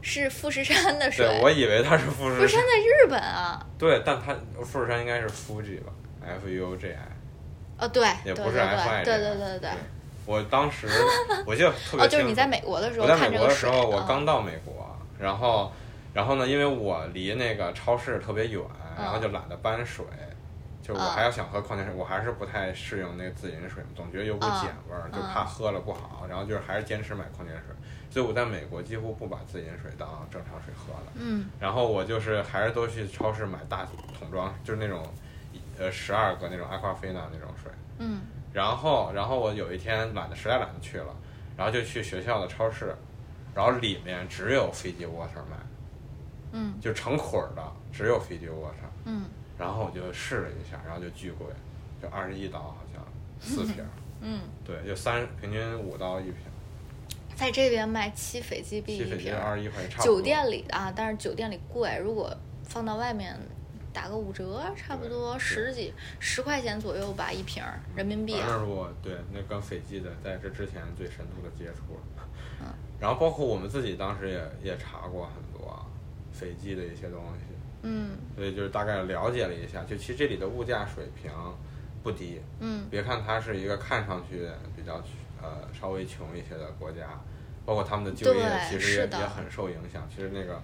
[0.00, 1.26] 是富士山的水？
[1.26, 3.64] 对我以为它是富士富士山在日本啊。
[3.78, 5.92] 对，但它富士山应该是 Fuji 吧
[6.24, 7.08] ，F U J I，
[7.78, 9.70] 哦，对，也不是 F I 对对对对对。
[10.24, 10.86] 我当时
[11.44, 12.16] 我记得特别哦，清楚。
[12.16, 13.28] 就是你在美国的时候我在。
[13.28, 14.91] 美国的时候，我嗯刚到美国，
[15.22, 15.72] 然后，
[16.12, 18.60] 然后呢，因为我离那个超市特别远，
[18.98, 20.04] 然后就懒得搬水，
[20.82, 21.10] 就我嗯。
[21.12, 25.24] 还要想喝矿泉水，我还是不太适应那个自饮水，总觉得有股嗯碱味儿，就嗯。
[25.32, 27.74] 怕喝了不好，然后就是还是坚持买矿泉水，
[28.10, 31.12] 所以我在美国几乎不把自饮水当正常水喝了。
[31.14, 31.48] 嗯。
[31.60, 33.86] 然后我就是还是都去超市买大
[34.18, 35.02] 桶装，就是那种，
[35.78, 37.70] 呃，十二个那种阿夸菲娜那种水。
[37.98, 38.22] 嗯。
[38.52, 41.14] 然后，然后我有一天懒得实在懒得去了，
[41.56, 42.94] 然后就去学校的超市，
[43.54, 45.56] 然后里面只有 Fiji water 卖，
[46.52, 47.62] 嗯就成捆儿的，
[47.92, 48.88] 只有 Fiji water。
[49.04, 49.24] 嗯
[49.58, 51.46] 然后我就试了一下，然后就巨贵，
[52.00, 53.04] 就二十一刀好像
[53.40, 53.88] 四瓶儿，
[54.20, 56.36] 嗯，对，就三平均五刀一瓶，
[57.36, 60.16] 在这边卖七斐济币一瓶，二十一块钱，差不多。
[60.16, 62.34] 酒店里的啊，但是酒店里贵，如果
[62.64, 63.38] 放到外面。
[63.94, 68.46] 打个五折，差不多十几十块钱左右吧，一瓶儿人民币啊。
[68.48, 72.11] 反正我对那跟斐济的在这之前最深度的接触了，嗯
[73.02, 75.84] 然后包括我们自己当时也也查过很多
[76.32, 81.32] 斐济的一些东西，嗯所以就是大概了解了一下，就其实这里的物价水平
[82.00, 82.40] 不低。
[82.60, 85.02] 嗯别看它是一个看上去比较
[85.42, 87.20] 呃稍微穷一些的国家，
[87.66, 90.08] 包括他们的就业其实也也很受影响。
[90.08, 90.62] 其实那个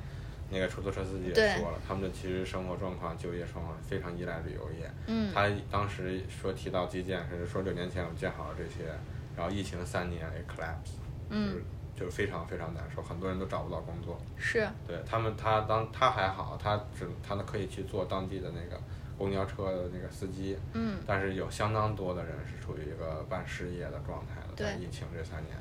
[0.49, 4.89] 那个出租车司机也说了，他们的其实生活状况、就业状况非常依赖旅游业。
[5.09, 8.89] 嗯他当时说提到基建，甚至说六年前我们建好了这些，
[9.37, 10.95] 然后疫情三年也 collapse，
[11.31, 11.65] 嗯，就是
[12.07, 14.21] 非常非常难受，很多人都找不到工作。
[14.37, 18.81] 是对他们，他当他还好，他只他可以去做当地的那个
[19.17, 25.57] 公交车的那个司机，嗯但是有相当多的人是处于一个半失业的状态的，对在疫情这三年。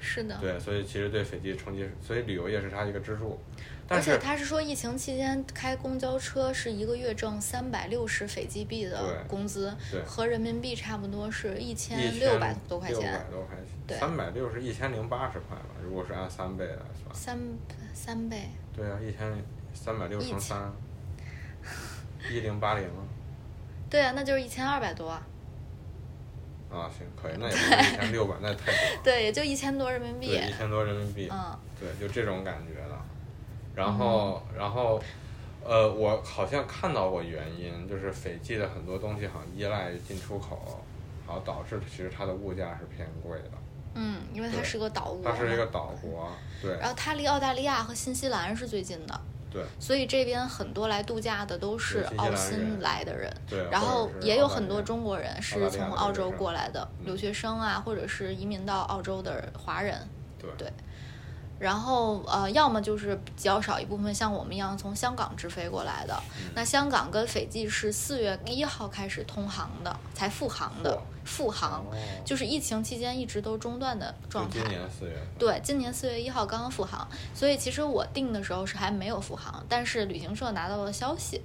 [0.00, 0.36] 是的。
[0.40, 3.38] 对，所以其实对斐济冲击，所以旅游业是它一个支柱。
[3.90, 13.56] 而且他是说，疫情期间开公交车是一个月挣三百六十斐济币的工资，对和人民币差不多是一一千六百多块钱六百，多块
[13.88, 15.64] 对，三百六是一千零八十块吧？
[15.82, 17.38] 如果是按三倍来算，三
[17.94, 18.50] 三倍。
[18.76, 20.70] 对啊，一千三百六乘三，
[22.30, 22.86] 一零八零，
[23.88, 25.24] 对啊，那就是一千二百多，啊，
[26.70, 29.00] 行，可以，那也 一千六百，那太多了。
[29.02, 30.26] 对，也就一千多人民币，。
[30.26, 31.28] 一千多人民币。
[31.32, 32.98] 嗯，对，就这种感觉的。
[33.74, 35.00] 然后，然后，
[35.64, 40.84] 呃，我好像看到过原因，就是斐济的很多东西好像依赖进出口，
[41.26, 43.50] 好像导致其实它的物价是偏贵的。
[44.00, 46.30] 嗯，因为它是个岛国嘛，它是一个岛国，
[46.62, 46.70] 对。
[46.78, 49.64] 然后它离澳大利亚和新西兰是最近的，对。
[49.80, 53.68] 所以这边很多来度假的都是澳新来的人，对。
[53.70, 57.06] 然后也有很多中国人是从澳洲过来的嗯。
[57.06, 59.98] 留学生啊，或者是移民到澳洲的华人。
[60.38, 60.48] 对。
[60.56, 60.72] 对
[61.58, 66.14] 然后呃，要么就是较少一部分像我们一样从香港直飞过来的。
[66.36, 74.60] 嗯那香港跟斐济是四月一号开始通航的，才复航的复航，哦就是疫情期间一直都中断的状态。
[74.60, 75.16] 今年四月。
[75.38, 81.42] 对，今年四月一号刚刚复航，所以其实我订的时候是还没有复航，但是旅行社拿到了消息。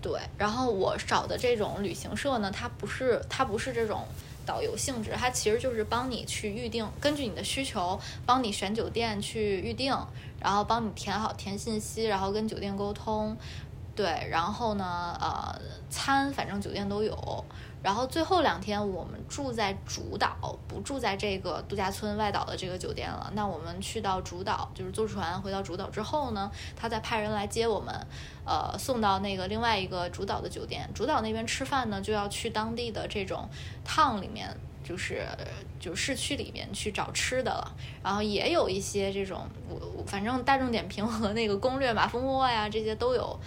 [0.00, 4.06] 对，然后我找的这种旅行社呢，它不是它不是这种
[4.48, 9.94] 导游性质，它其实就是帮你去预定，根据你的需求帮你选酒店去预定，
[10.40, 13.36] 然后帮你填好填信息，然后跟酒店沟通。
[13.94, 17.44] 对，然后呢，呃，餐反正酒店都有。
[17.80, 23.30] 然后最后两天我们住在主岛，不住在这个度假村外岛的这个酒店了。
[23.34, 27.94] 那我们去到主岛，就是坐船回到主岛之后呢，他再派人来接我们，
[28.44, 30.90] 呃，送到那个另外一个主岛的酒店。
[30.92, 33.48] 主岛那边吃饭呢，就要去当地的这种
[33.86, 35.24] town 里面，就是
[35.78, 37.76] 就市区里面去找吃的了。
[38.02, 43.38] 然后也有一些这种，我我反正大众点评和那个攻略、马蜂窝呀这些都有，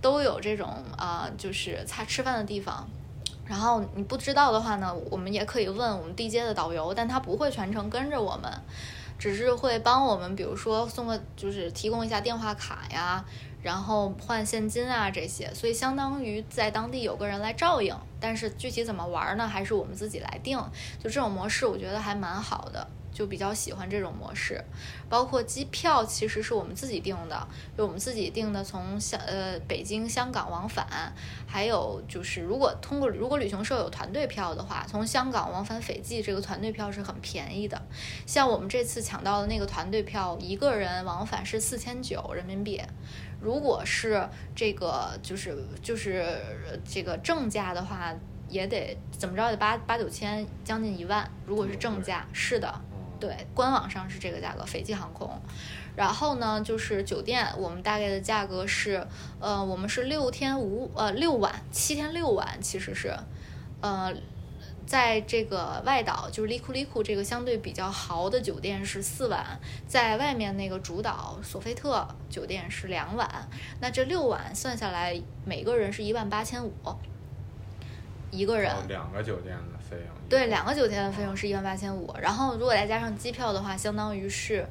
[0.00, 2.88] 都有这种啊、就是他吃饭的地方。
[3.52, 8.50] 然后你不知道的话呢，我们也可以问我们地接的导游，但他不会全程跟着我们，
[9.18, 13.22] 只是会帮我们，比如说送个就是提供一下电话卡呀，
[13.62, 17.94] 然后换现金啊这些，所以相当于在当地有个人来照应。
[18.18, 20.58] 但是具体怎么玩呢，还是我们自己来定。
[20.98, 24.62] 就这种模式，我觉得还蛮好的，就比较喜欢这种模式。
[25.08, 27.46] 包括机票其实是我们自己订的，
[27.76, 31.12] 就我们自己订的从香呃北京、香港往返，
[31.46, 37.80] 还有就是如果通过如果旅行社有团队票的话，从香港往返斐济这个团队票是很便宜的。
[38.26, 42.80] 像我们这次抢到的那个团队票，一个人往返是四千九人民币。
[43.40, 46.20] 如果是这个就是就是
[46.66, 48.14] 呃这个正价的话，
[48.48, 51.28] 也得怎么着也得八八九千，将近一万。
[51.44, 52.91] 如果是正价，是的，哦
[53.22, 55.30] 对，官网上是这个价格，斐济航空。
[55.94, 59.06] 然后呢，就是酒店，我们大概的价格是，
[59.38, 63.16] 呃，我们是六天五呃六晚，七天六晚，其实是，
[63.80, 64.12] 呃，
[64.84, 73.48] 在这个外岛，就是利库利库这个相对比较豪的酒店是四晚，在外面那个主岛索菲特酒店是两晚，
[73.80, 76.72] 那这六晚算下来，每个人是一万八千五，
[78.32, 78.74] 一个人。
[78.88, 80.28] 两个酒店的费用。
[80.28, 84.66] 对，两个酒店的费用是一万八千五，然后如果再加上机票的话，相当于是，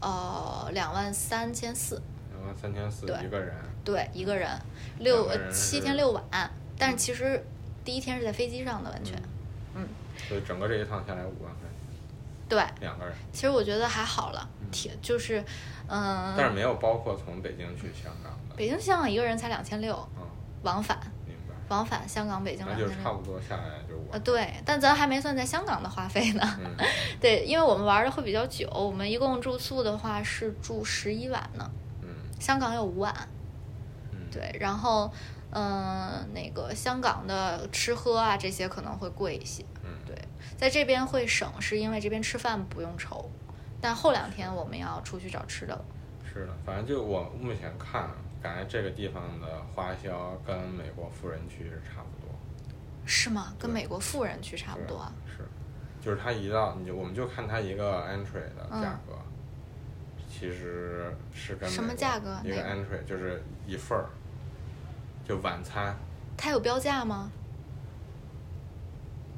[0.00, 2.00] 呃，两万三千四。
[2.30, 3.54] 两万三千四对一个人。
[3.84, 4.50] 对，一个人
[4.98, 6.22] 六七天六晚，
[6.76, 7.42] 但是其实
[7.82, 9.16] 第一天是在飞机上的，完全。
[9.74, 9.88] 嗯
[10.28, 11.98] 所以整个这一趟下来五万块钱，
[12.48, 15.42] 对，两个人，其实我觉得还好了，挺就是，
[15.86, 18.56] 嗯、但是没有包括从北京去香港的。
[18.56, 20.22] 北京香港一个人才两千六，嗯，
[20.64, 20.98] 往返。
[21.68, 22.98] 往返香港北京那两天。
[22.98, 26.42] 就差不多下来就五呃，对，但咱还没算在香港的花费呢。
[26.60, 26.76] 嗯，
[27.20, 31.70] 对，因为我们玩的会比较久，我们一共住宿的话是住十一晚呢。
[32.02, 32.08] 嗯
[32.40, 33.12] 香港有五晚，
[34.12, 35.10] 嗯，对，然后，
[35.50, 40.14] 嗯、那个香港的吃喝啊这些可能会贵一些，嗯对，
[40.56, 43.28] 在这边会省，是因为这边吃饭不用愁，
[43.80, 45.84] 但后两天我们要出去找吃的了。
[46.32, 48.08] 是的，反正就我目前看，
[48.42, 52.34] 感觉这个地方的花销跟美国富人区是差不多。
[53.04, 53.54] 是吗？
[53.58, 55.12] 跟美国富人区差不多啊？
[55.26, 55.44] 是，
[56.04, 59.14] 就是它一到你就我们就看它一个 entry 的嗯价格，
[60.30, 64.06] 其实是跟什么价格一个 entry 就是一份儿，
[65.26, 65.96] 就晚餐。
[66.36, 67.30] 它有标价吗？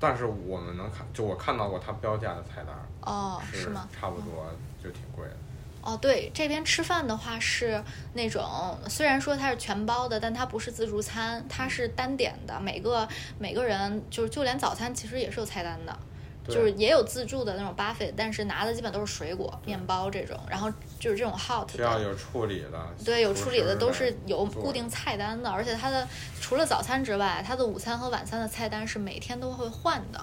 [0.00, 3.88] 但是我们能看，就我看到过它标价的菜单儿，哦，是吗？
[3.92, 4.46] 差不多
[4.82, 5.36] 就挺贵的。
[5.82, 15.98] 哦，对，这边吃饭的话是那种，虽然说它是全包的，但它不是自助餐，它是单点的，每个每个人就是就连早餐其实也是有菜单的，
[16.46, 21.72] 就是也有自助的那种 buffet，但是拿的基本都是水果、面包这种，然后就是这种 hot 的。
[21.72, 26.06] 需要有处理的，对，有处理的都是有固定菜单的，而且它的
[26.40, 30.20] 除了早餐之外，它的午餐和晚餐的菜单是每天都会换的。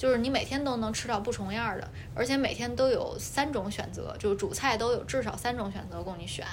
[0.00, 6.46] 就是你每天都能吃到不重样儿的，而且每天都有三种选择，就是主菜都有至少三种选择供你选，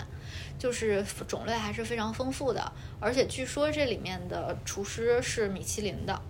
[0.60, 2.70] 就是种类还是非常丰富的。
[3.00, 6.22] 而且据说这里面的厨师是米其林的，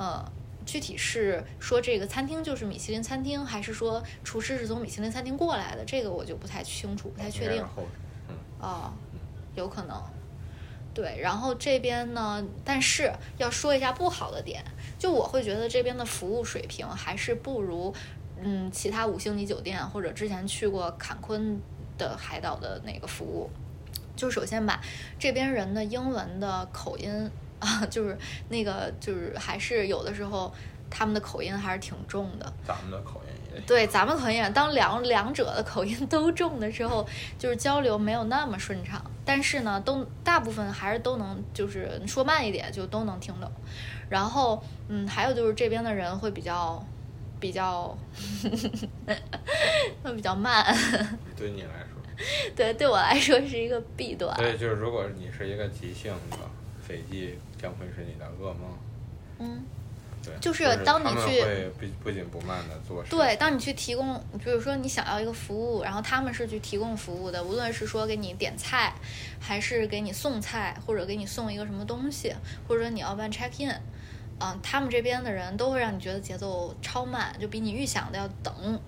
[0.00, 0.24] 嗯，
[0.66, 7.62] 具体是说这个餐厅就是米其林餐厅，还是说厨师是从米其林餐厅过来的，这个我就不太清楚，不太确定
[8.60, 8.92] 哦，
[9.54, 10.02] 有可能。
[10.92, 14.64] 对，然后这边呢，但是要说一下不好的点，
[15.00, 17.92] 就我会觉得这边的服务水平还是不如，
[18.38, 21.58] 嗯，其他五星级酒店或者之前去过坎昆
[21.96, 23.48] 的海岛的那个服务。
[24.14, 24.78] 就首先吧，
[25.18, 28.14] 这边人的英文的口音啊， 就是
[28.50, 30.52] 那个就是还是有的时候
[30.90, 32.52] 他们的口音还是挺重的。
[32.62, 33.32] 咱们的口音
[33.66, 37.06] 对，咱们口音，当两两者的口音都重的时候，
[37.38, 39.02] 就是交流没有那么顺畅。
[39.24, 43.50] 但是呢，都大部分还是都能，就是说慢一点就都能听懂。
[44.08, 46.84] 然后，嗯，还有就是这边的人会比较，
[47.38, 47.96] 比较，
[50.02, 50.64] 会比较慢。
[51.36, 52.00] 对你来说，
[52.56, 54.34] 对，对我来说是一个弊端。
[54.36, 56.36] 所以就是如果你是一个急性的
[56.80, 58.78] 斐济，将会是你的噩梦。
[59.38, 59.64] 嗯，
[60.22, 63.10] 对，就是当你去会不不紧不慢的做事。
[63.10, 68.92] 对，当你去提供，比如说你想要一个服务，然后他们是去提供服务的，无论是说给你点菜，
[69.40, 72.34] 还是给你送菜，或者给你送一个什么东西，
[72.68, 73.74] 或者你要办 check in，
[74.38, 78.80] 嗯、他们这边的人都会让你觉得节奏超慢，就比你预想的要等。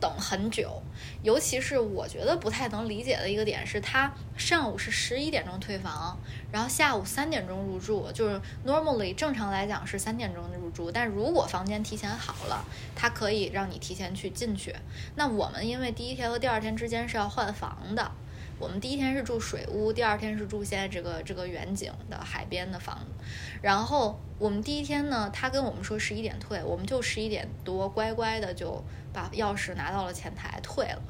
[0.00, 0.82] 等很久，
[1.22, 6.18] 尤其是我觉得不太能理解的一个点是，他上午是十一点钟退房，
[6.52, 14.74] 然后下午三点钟入住，就是 normally 正常来讲是三点钟入住，但如果房间提前好了，他可以让你提前去进去。
[15.16, 18.12] 那我们因为第一天和第二天之间是要换房的，
[18.58, 23.24] 我们第一天是住水屋，第二天是住现在这个这个远景的海边的房子。
[23.60, 28.82] 然后我们第一天呢，他跟我们说十一点退，我们就十一点多乖乖的就
[29.18, 31.02] 把钥匙拿到了前台退了。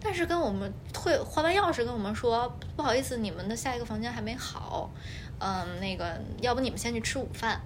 [0.00, 4.90] 但是跟我们退换完钥匙跟我们说，不好意思，你们的下一个房间还没好，
[5.38, 7.60] 嗯，那个要不你们先去吃午饭，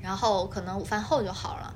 [0.00, 1.74] 然后可能午饭后就好了。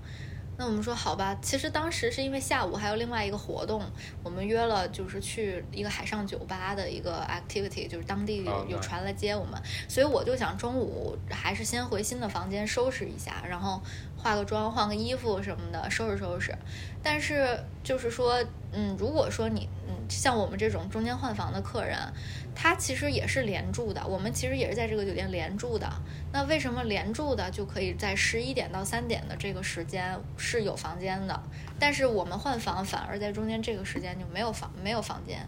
[0.58, 3.82] 那我们说好吧，其实当时是因为下午还有另外一个活动，
[4.22, 13.80] 我们约了就是去一个海上酒吧的一个 activity，就是当地有哦有船来接我们，所以我就想中午还是先回新的房间收拾一下，然后
[14.16, 16.56] 化个妆、换个衣服什么的，收拾收拾。
[17.02, 17.46] 但是
[17.84, 18.42] 就是说，
[18.72, 21.98] 嗯，如果说你，嗯，像我们这种中间换房的客人，
[22.58, 25.86] 他其实也是连住的，我们其实也是在这个酒店连住的。
[26.32, 31.38] 那为什么连住的就可以在十一点到三点的这个时间是有房间的，
[31.78, 35.46] 但是我们换房反而在中间这个时间就没有房没有房间，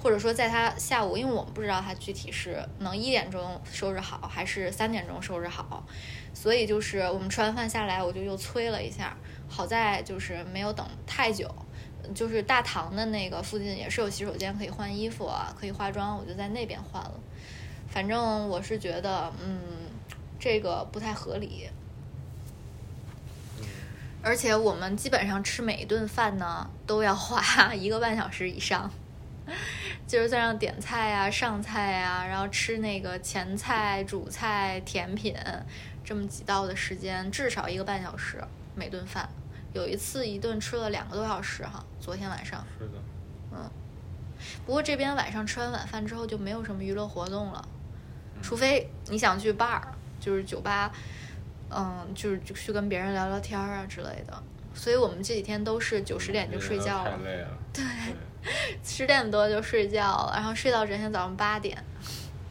[0.00, 5.84] 或者说在他下午，因为我们不知道他具体是能一点钟收拾好还是三点钟收拾好，
[6.32, 9.16] 所以就是我们吃完饭下来，我就又催了一下，
[9.48, 11.52] 好在就是没有等太久。
[12.14, 17.12] 就是大堂的那个附近也是有洗手间可以换衣服啊，可以化妆，我就在那边换了。
[17.88, 19.60] 反正我是觉得，嗯，
[20.38, 21.68] 这个不太合理。
[24.20, 27.40] 而且我们基本上吃每一顿饭呢，都要花
[27.72, 28.90] 一个半小时以上，
[30.06, 35.34] 就是在上点菜啊、上菜啊，然后吃那个前菜、主菜、甜品，
[36.04, 38.42] 这么几道的时间，至少一个半小时
[38.74, 39.28] 每顿饭。
[39.78, 42.64] 有一次一顿吃了两个多小时哈，昨天晚上。
[42.78, 42.94] 是的，
[43.52, 43.70] 嗯
[44.66, 47.68] 不过这边晚上吃完晚饭之后就没有什么娱乐活动了，
[48.42, 49.80] 除非你想去 bar，
[50.20, 50.92] 就是酒吧，
[51.70, 54.42] 嗯，就是去跟别人聊聊天啊之类的。
[54.74, 57.48] 所以我们这几天都是九十点就睡觉了，太累了。
[57.72, 57.84] 对
[58.84, 61.76] 十点多就睡觉了，然后睡到整天早上八点。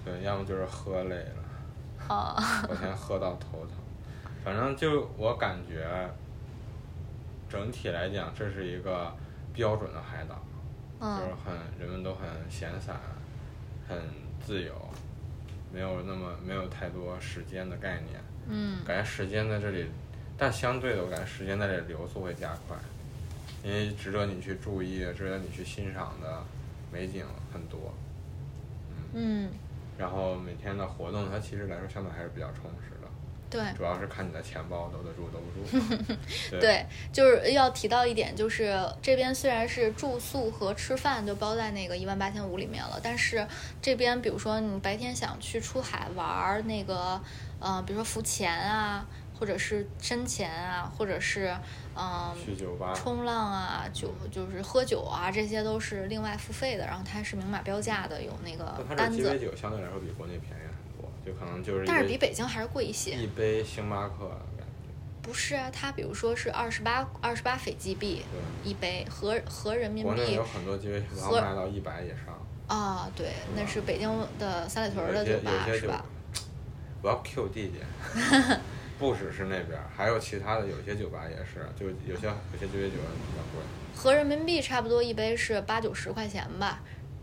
[0.03, 2.35] 对，要么就是喝累了，啊、
[2.65, 3.71] 昨天喝到头疼。
[4.43, 5.87] 反正就我感觉，
[7.49, 9.15] 整体来讲，这是一个
[9.53, 10.35] 标准的海岛，
[10.99, 12.99] 就是嗯，很人们都很闲散，
[13.87, 13.97] 很
[14.45, 14.73] 自由，
[15.73, 18.19] 没有那么没有太多时间的概念。
[18.49, 19.87] 嗯，感觉时间在这里，
[20.37, 22.77] 但相对的，我感觉时间在这里流速会加快，
[23.63, 26.43] 因为值得你去注意、值得你去欣赏的
[26.91, 27.93] 美景很多。
[29.13, 29.49] 嗯，
[29.97, 33.06] 然后每天的活动，它其实来说相对还是比较充实的，
[33.49, 33.61] 对。
[33.77, 36.15] 主要是看你的钱包兜得住兜不住。
[36.51, 43.47] 对对，就是要提到一点，就是这边虽然是住宿和吃饭都包在那个一万八千五里面了，但是
[43.81, 47.21] 这边比如说你白天想去出海玩儿，那个
[47.59, 49.05] 呃，比如说浮潜啊，
[49.39, 51.55] 或者是深潜啊，或者是
[51.99, 60.66] 嗯、去酒吧，冲浪啊，酒就是喝酒啊，这些都是另外付费的，然后它是明码标价的，有那个但它单这鸡尾，酒相对来说比国内便宜
[61.27, 63.11] 就可能就是但是比北京还是贵一些。
[63.11, 64.63] 一杯星巴克感觉。
[65.21, 72.33] 不是啊，它比如说是二十八二十八斐济币对，一杯，合合人民币国内有很多鸡尾酒和卖到一百以上。
[72.67, 74.09] 啊，对，那是北京
[74.39, 76.05] 的三里屯儿的酒吧是吧？，
[77.01, 77.79] 我要 Q 弟弟，
[78.97, 83.61] 不只是那边儿，还有其他的，有些酒吧也是，就有些有些鸡尾酒比较贵。
[83.95, 86.81] 合人民币差不多一杯是八九十块钱吧，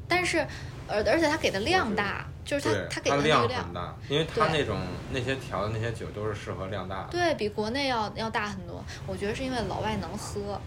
[0.09, 0.46] 但是，
[0.89, 4.78] 而而且它给的量大，就是它，它给的那个量很，大，因为它那种
[5.12, 7.09] 那些调的那些酒都是适合量大的。
[7.11, 8.85] 对比国内要要大很多。
[9.07, 10.61] 我觉得是因为老外能喝，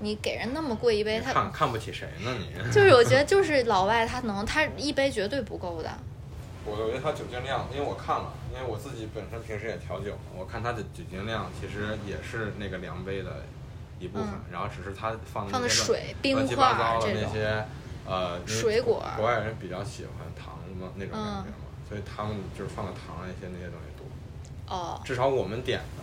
[0.00, 2.52] 你给人那么贵一杯，他看看不起谁呢你？
[2.72, 5.90] 就是我觉得就是老外他能，他一杯绝对不够的。
[6.66, 13.44] 我我觉得它酒精量，因为我看了，因为我自己本身平时也调酒嘛，我看它的酒精量其实也是那个量杯的
[14.00, 16.74] 一部分，嗯然后只是它放的放的水冰块
[17.12, 17.62] 那些
[18.06, 26.02] 呃水果国外人比较喜欢糖嘛那种感嗯觉嘛，所以他们就是放的糖一些那些东西多，哦至少我们点的。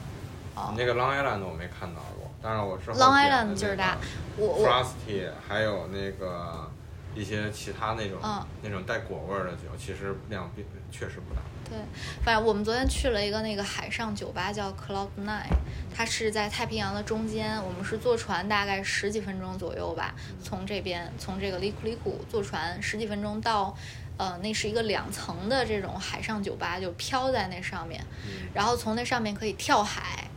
[0.54, 3.97] 哦那个 Long Island 我没看到过，但是我之后，Long Island 劲儿大
[4.38, 6.70] 我我 Frosty 还有那个
[7.16, 11.41] 一些其他那种、嗯那种带果味儿的酒，其实量并确实不大。
[11.70, 11.78] 对，
[12.24, 15.47] 反正我们昨天去了一个那个海上酒吧，叫 Cloud Nine，
[15.93, 17.62] 它是在太平洋的中间。
[17.64, 23.76] 我们是坐船，大概十几分钟左右吧，从这边从这个里库里库坐船十几分钟到，
[24.18, 30.28] 呃，那是一个两层的这种海上酒吧，就飘在那上面，嗯然后从那上面可以跳海。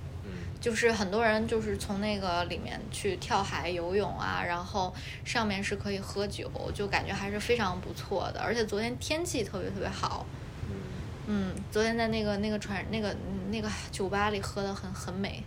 [0.65, 8.41] 嗯就是很多人就是从那个里面去跳海游泳啊，然后上面是可以喝酒，就感觉还是非常不错的。
[8.41, 10.25] 而且昨天天气特别特别好，
[10.71, 10.75] 嗯，
[11.27, 15.45] 嗯，昨天在那个那个船那个嗯那个酒吧里喝的很很美，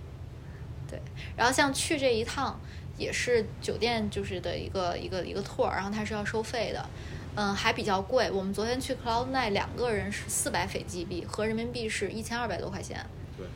[0.88, 1.02] 对。
[1.36, 2.60] 然后像去这一趟
[2.96, 6.88] 也是酒店就是的一个一个一个 tour，然后它是要收费的，
[7.34, 8.30] 嗯，还比较贵。
[8.30, 13.04] 我们昨天去 Cloud Nine 两个人是四百斐济币，合人民币是一千二百多块钱
[13.36, 13.48] 对，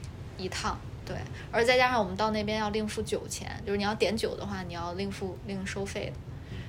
[0.43, 1.15] 一趟，对。
[1.51, 6.13] 而再加上我们到那边要另付酒钱，就是你要点酒的话，你要另付另收费的。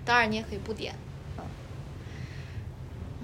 [0.04, 0.94] 当然你也可以不点，
[1.38, 1.44] 嗯。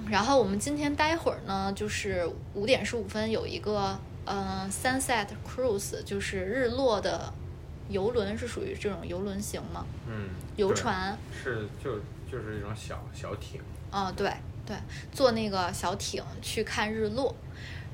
[0.08, 7.32] 然后我们今天待会儿呢，就是五点十五分有一个呃 Sunset Cruise，就是日落的
[7.88, 9.84] 游轮，是属于这种游轮型吗？
[10.06, 11.98] 嗯，游船是就
[12.30, 14.32] 就是一种小小艇，哦，对
[14.64, 14.76] 对，
[15.12, 17.34] 坐那个小艇去看日落，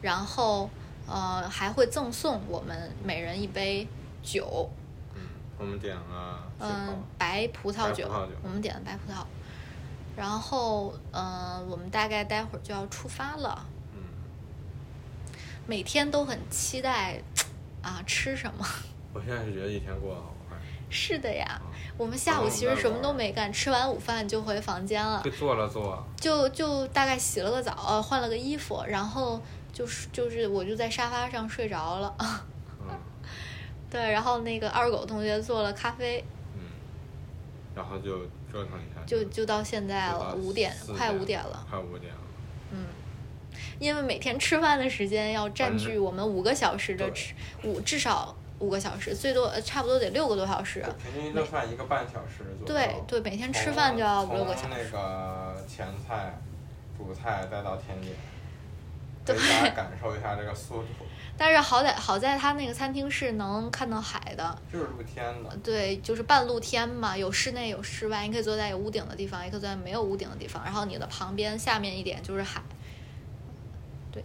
[0.02, 0.68] 然后
[1.06, 3.86] 呃还会赠送我们每人一杯
[4.22, 4.70] 酒，
[5.14, 5.20] 嗯，
[5.58, 9.24] 我们点了嗯泡，，白葡萄酒，萄酒我们点的白葡萄。
[10.16, 13.66] 然后，嗯、我们大概待会儿就要出发了。
[13.92, 13.98] 嗯，
[15.66, 17.20] 每天都很期待
[17.82, 18.64] 啊，吃什么？
[19.12, 20.56] 我现在是觉得一天过得好快，
[20.88, 21.62] 是的呀，啊
[21.96, 29.40] 我们下午其实什么都没干，吃完午饭就回房间了就，做了做，就就大概洗了个澡，呃换了个衣服，然后
[29.74, 32.14] 就是就是我就在沙发上睡着了。
[32.80, 32.88] 嗯
[33.90, 36.60] 对，然后那个二狗同学做了咖啡，嗯，
[37.76, 38.18] 然后就
[38.52, 41.64] 折腾一下，就就到现在了，五点四快五点了。
[41.70, 42.20] 快五点了，
[42.72, 42.86] 嗯，
[43.78, 50.84] 因为每天吃饭的时间要占据我们五个小时的吃，五至少五个小时，最多呃差不多得六个多小时。
[51.00, 52.66] 平均一顿饭一个半小时左右。
[52.66, 54.90] 对对，每天吃饭就要五六个小从那。
[54.90, 56.36] 个前菜、
[56.98, 58.12] 主菜再到甜点，
[59.24, 61.04] 对给大家感受一下这个速度，
[61.36, 65.56] 但是好歹好在他那个餐厅是能看到海的，就是露天的。
[65.62, 70.62] 对，就是半露天嘛，有室内有室外，你可以坐在有屋顶的地方，也可以坐在没有屋顶的地方。
[70.62, 72.62] 然后你的旁边下面一点就是海，
[74.12, 74.22] 对，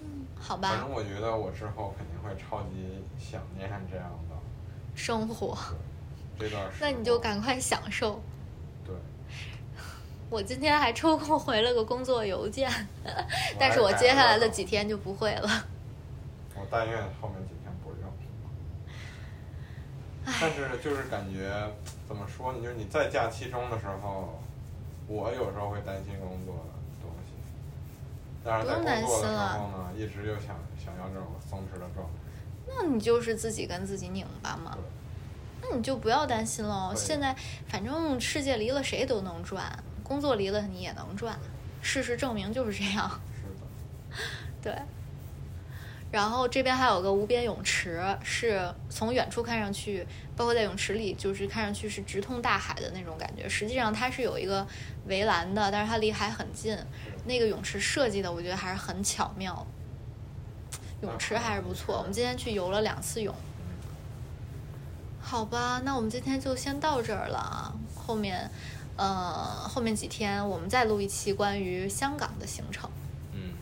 [0.00, 4.36] 嗯，好吧反正，我觉得我之后肯定会超级想念这样的
[4.94, 5.56] 生活，
[6.38, 8.22] 这段 时那你就赶快享受。
[10.28, 12.70] 对，我今天还抽空回了个工作邮件，
[13.58, 15.48] 但是我接下来的几天就不会了。
[16.54, 18.12] 我但愿后面几天不用。
[20.40, 21.52] 但是就是感觉
[22.08, 22.58] 怎么说呢？
[22.60, 24.40] 就是你在假期中的时候，
[25.06, 27.32] 我有时候会担心工作的东西，
[28.44, 32.12] 但是在不用担工作的心了时候呢，一直就想想要这种松弛的状态。
[32.66, 34.76] 那你就是自己跟自己拧巴嘛，
[35.62, 36.92] 那你就不要担心了。
[36.96, 37.32] 现在
[37.68, 39.72] 反正世界离了谁都能转，
[40.06, 41.36] 工作离了你也能赚，
[41.82, 43.20] 事实证明就是这样。
[43.34, 44.22] 是的，
[44.62, 44.82] 对。
[46.12, 53.48] 然后这边还有个无边泳池，是从远处看上去，包括在泳池里，就是看上去是直通大海的那种感觉。
[53.48, 54.64] 实际上它是有一个
[55.06, 56.78] 围栏的，但是它离海很近。
[57.24, 59.66] 那个泳池设计的，我觉得还是很巧妙。
[61.02, 63.34] 泳池还是不错，我们今天去游了两次泳。
[65.20, 67.74] 好吧，那我们今天就先到这儿了啊。
[67.96, 68.48] 后面，
[68.96, 72.90] 呃，后面几天我们再录一期关于香港的行程。
[73.32, 73.52] 嗯，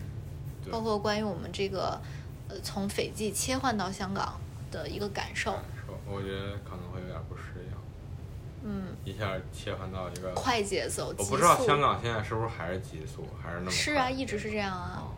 [0.70, 2.01] 包括关于我们这个
[2.49, 5.59] 呃从斐济切换到香港的一个感受。
[6.07, 7.72] 我觉得可能会有点不适应，
[8.62, 15.03] 嗯，一下切换到一个，快节奏，我不知道香港现在是不是还是急速，还是那么是啊，一直是这样啊。
[15.03, 15.16] 哦，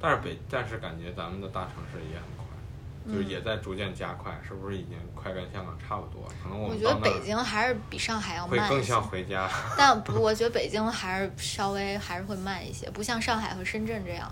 [0.00, 2.37] 但是北，但是感觉咱们的大城市也很快，
[3.12, 6.34] 就也在逐渐加快，是不是已经快跟香港差不多了？
[6.42, 9.48] 可能我我觉得北京还是比上海要慢会更像，回家。
[9.76, 14.30] 但不，我觉得北京还是稍微还是会慢一些，不像上海和深圳这样。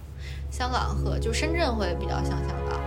[0.51, 2.81] 香港和就深圳会比较像香港。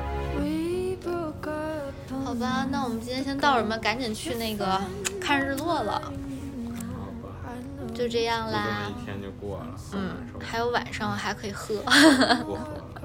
[2.25, 4.79] 好吧，那我们今天先到这儿，我们赶紧去那个
[5.19, 7.49] 看日落了，好吧，
[7.95, 8.87] 就这样啦。
[8.87, 9.75] 一天就过了。
[9.93, 11.75] 嗯，还有晚上还可以喝，
[12.45, 12.98] 不喝了，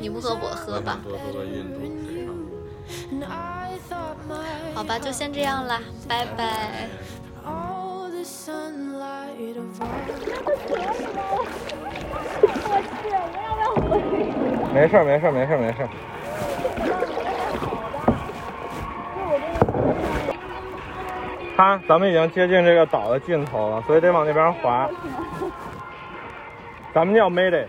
[0.00, 0.98] 你不喝我喝吧。
[4.74, 6.88] 好吧，就先这样啦，拜拜。
[14.72, 15.88] 没事儿，没事儿，没事儿，没事儿。
[21.56, 24.88] 看，咱们已经接近这个岛的尽头了，所以得往那边滑。
[26.94, 27.66] 咱们要 Mayday，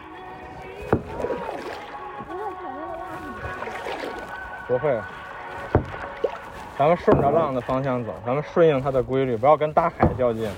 [4.67, 4.97] 不会。
[6.77, 10.49] 咱们顺着浪的方向走，咱们顺应它的规律，不要跟大海较劲。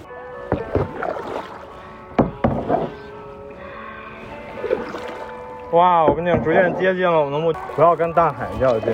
[5.71, 8.93] 哇，我们已经逐渐接近了我们的目，不要跟大海较劲。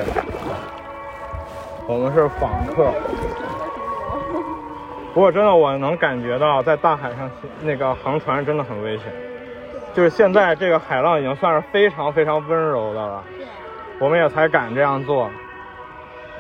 [1.86, 2.92] 我们是访客。
[5.14, 7.30] 不过真的，我能感觉到在大海上
[7.62, 9.29] 那个航船真的很危险。
[9.94, 13.24] 就是现在这个海浪已经算是非常非常温柔的了，
[14.00, 15.30] 我们也才敢这样做。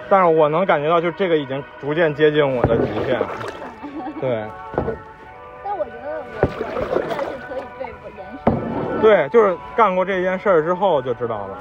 [0.09, 3.19] 但是我能感觉到，就这个已经逐渐接近我的极限。
[4.19, 4.43] 对
[5.63, 7.85] 但我觉得我我现在是可以被
[8.17, 8.55] 延伸
[8.95, 9.01] 的。
[9.01, 11.57] 对，就是干过这件事儿之后就知道了。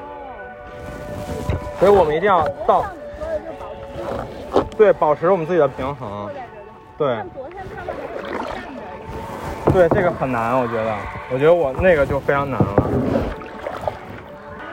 [1.79, 2.85] 所以我们一定要到
[4.77, 6.29] 对保持我们自己的平衡。
[6.97, 7.23] 对
[9.79, 10.97] 对，这个很难，我觉得，
[11.31, 12.75] 我觉得我那个就非常难了。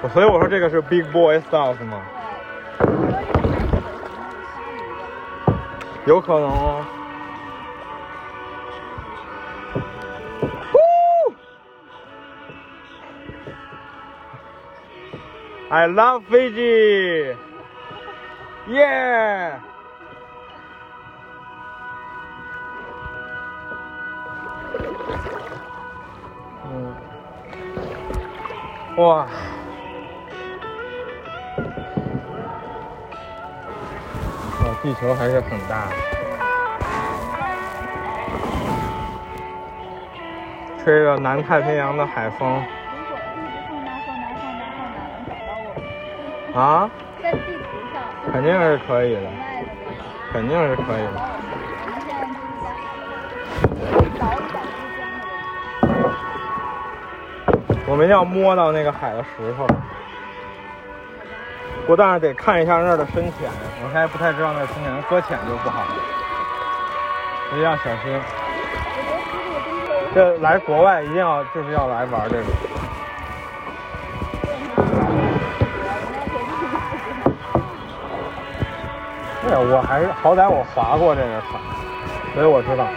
[0.01, 2.01] 我所以我说这个是 big boy style 吗？
[6.07, 6.83] 有可能哦。
[15.69, 17.35] I love Fiji.
[18.67, 19.59] Yeah.
[28.97, 29.27] 哇，
[34.63, 35.87] 哇，地球还是很大。
[40.81, 42.63] 吹着南太平洋的海风。
[46.53, 46.89] 啊，
[47.21, 47.43] 在地图
[47.93, 49.29] 上，肯定是可以的，
[50.31, 51.34] 肯定是可以的。
[57.88, 59.67] 我们一定要摸到那个海的石头。
[61.88, 63.47] 我但是得看一下那儿的深浅，
[63.83, 65.88] 我现在不太知道那儿深浅，搁浅就不好了，
[67.51, 68.19] 一定要小心。
[70.15, 72.43] 这来国外一定要就是要来玩这个。
[79.47, 81.61] 对，我还是好歹我划过这个船，
[82.33, 82.88] 所以我知道。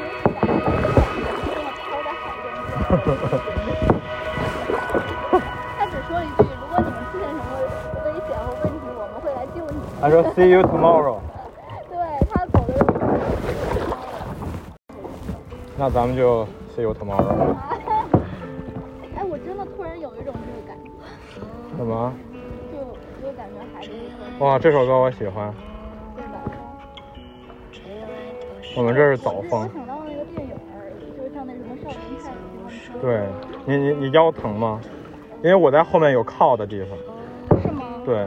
[10.01, 11.19] 他说 See you tomorrow。
[11.91, 11.99] ”对
[12.31, 13.97] 他走的时候，
[15.77, 16.45] 那咱们就
[16.77, 17.27] See you tomorrow。
[19.17, 20.91] 哎，我真的突然有一种这个感觉，
[21.77, 22.13] 什么？
[22.73, 22.79] 就
[23.27, 23.91] 就感觉还是
[24.39, 25.53] 哇，这首歌我喜欢。
[26.17, 26.41] 对吧？
[28.77, 29.69] 我们这是早我风。
[29.75, 30.55] 想到那个电影，
[31.17, 32.31] 就是像那什么少年派
[33.01, 33.27] 对
[33.67, 34.81] 你，你你腰疼吗？
[35.43, 37.61] 因为我在后面有靠的地方。
[37.61, 37.83] 是吗？
[38.05, 38.27] 对，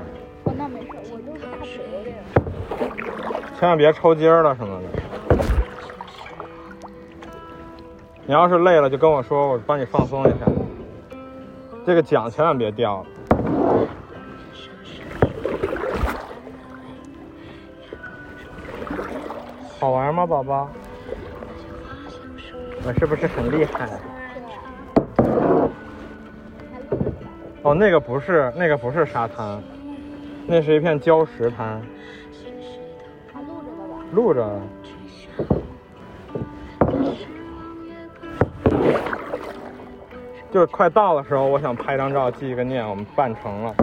[3.61, 4.87] 千万别抽筋了什么的。
[8.25, 10.47] 你要是累了就跟我说，我帮你放松一下。
[11.85, 13.05] 这个桨千万别掉了。
[19.79, 20.67] 好玩吗，宝宝？
[22.83, 23.87] 我是不是很厉害？
[27.61, 29.61] 哦，那个不是，那个不是沙滩，
[30.47, 31.79] 那是一片礁石滩，
[34.11, 34.61] 录着的吧？
[36.89, 37.21] 录着。
[40.51, 43.73] 就是快到的时候，我想拍张照记一个念，我们办成了。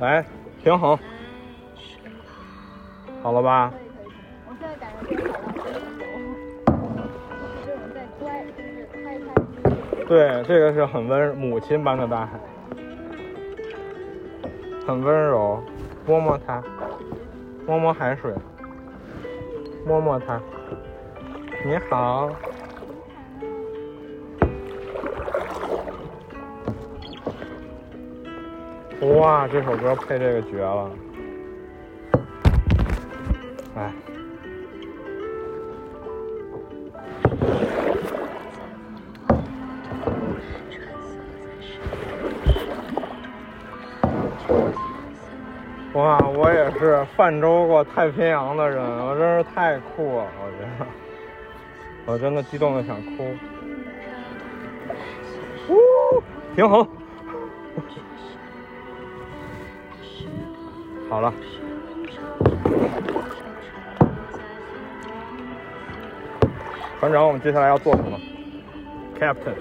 [0.00, 0.24] 来，
[0.62, 0.98] 平衡，
[3.22, 3.72] 好了吧？
[10.10, 12.32] 对，这个是很温母亲般的大海，
[14.84, 15.62] 很温柔，
[16.04, 16.60] 摸摸它，
[17.64, 18.34] 摸摸海水，
[19.86, 20.40] 摸摸它。
[21.64, 22.28] 你好，
[29.16, 30.90] 哇，这首歌配这个绝了。
[33.76, 33.92] 哎，
[47.20, 50.86] 泛舟过太平洋的人，我真是太酷了，我觉得，
[52.06, 53.36] 我真的激动的想哭。
[55.68, 55.76] 呜，
[56.56, 56.88] 平衡，
[61.10, 61.30] 好了。
[67.00, 68.18] 船长，我们接下来要做什么
[69.18, 69.52] ？Captain，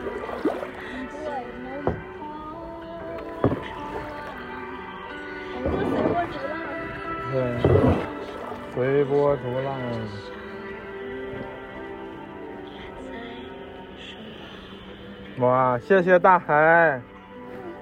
[7.31, 7.57] 对，
[8.73, 9.77] 随波逐浪。
[15.39, 16.99] 哇，谢谢大海，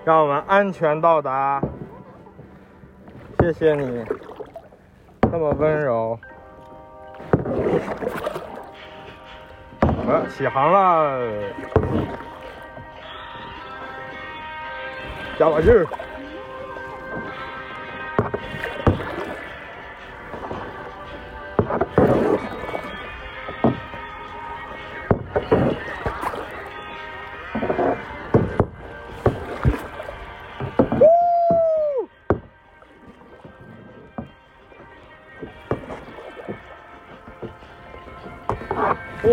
[0.03, 1.61] 让我们安全到达。
[3.39, 4.03] 谢谢你，
[5.31, 6.19] 那么温柔。
[10.07, 11.19] 呃，起航了，
[15.39, 15.87] 加把劲儿！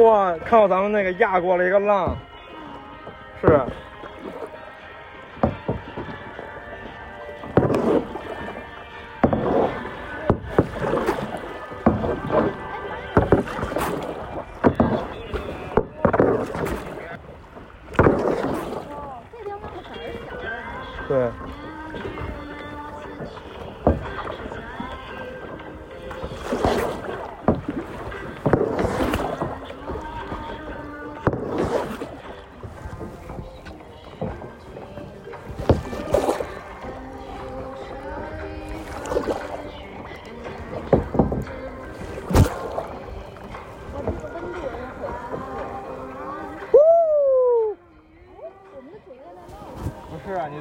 [0.03, 2.17] 哇，看到咱们那个压过了一个浪，
[3.41, 3.61] 是。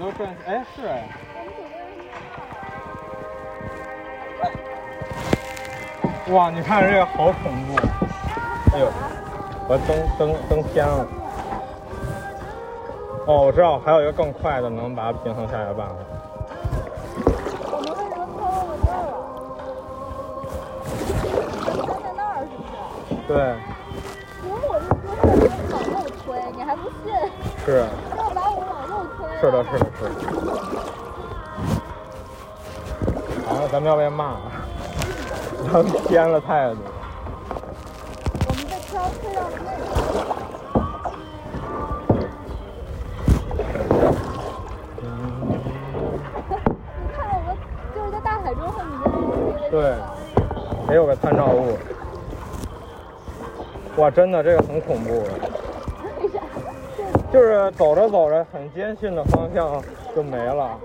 [0.04, 1.08] 不是，你都转，哎，是哎。
[6.32, 7.78] 哇，你看这个好恐怖！
[8.74, 8.91] 哎呦，
[9.70, 11.08] 我登登登天了。
[13.26, 15.95] 哦，我知道，还有一个更快的，能把它平衡下来的办法。
[29.44, 30.10] 是的，是的，是的。
[33.46, 34.39] 好，咱们要被骂了，
[35.70, 36.78] 咱们偏了态度。
[38.48, 39.84] 我们被飘推到了那个。
[47.02, 47.58] 你看我们
[47.94, 49.04] 就是在大海中和你们
[49.70, 49.94] 对，
[50.88, 51.78] 没有个参照物。
[53.98, 55.28] 哇，真的这个很恐怖？
[57.34, 59.84] 就是走着走着很艰辛的方向
[60.16, 60.78] 就没了。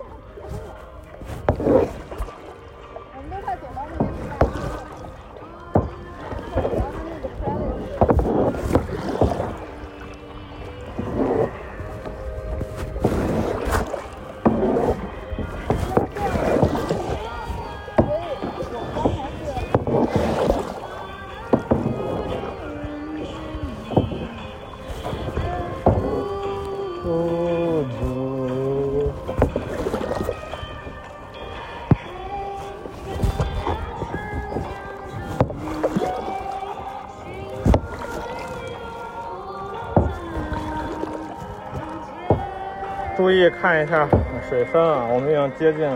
[43.29, 44.09] 注意看一下
[44.49, 45.87] 水分啊，我们已经接近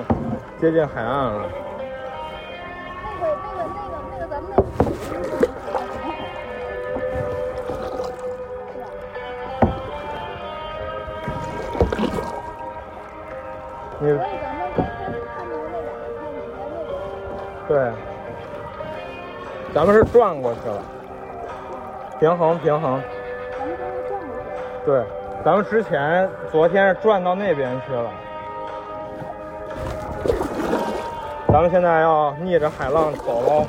[0.61, 1.49] 接近海岸了。
[3.01, 4.62] 那个那个那个那个咱们那个
[14.01, 14.07] 你，
[17.66, 17.91] 对，
[19.72, 20.83] 咱们是转过去了，
[22.20, 23.01] 平衡平衡。
[23.59, 24.45] 咱们刚才转过去。
[24.85, 25.03] 对，
[25.45, 28.11] 咱们之前昨天转到那边去了，
[31.49, 33.66] 咱们现在要逆着海浪走喽。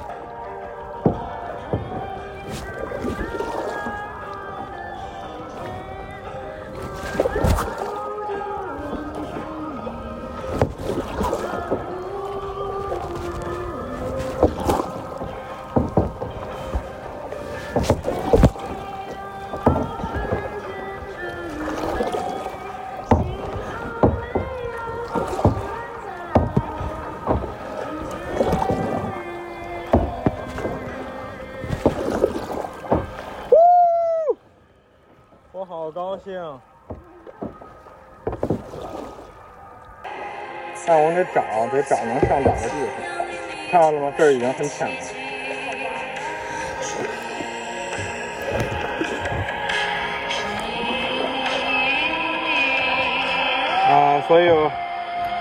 [40.85, 42.89] 但我们得找，得找能上岛的地方。
[43.71, 44.11] 看到了吗？
[44.17, 44.95] 这儿已经很浅了。
[53.89, 54.49] 啊，所以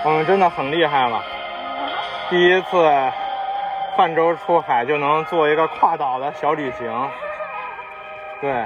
[0.05, 1.23] 我们真的很厉害了。
[2.31, 2.89] 第一次
[3.97, 7.11] 泛舟出海就能做一个跨岛的小旅行。
[8.41, 8.65] 对，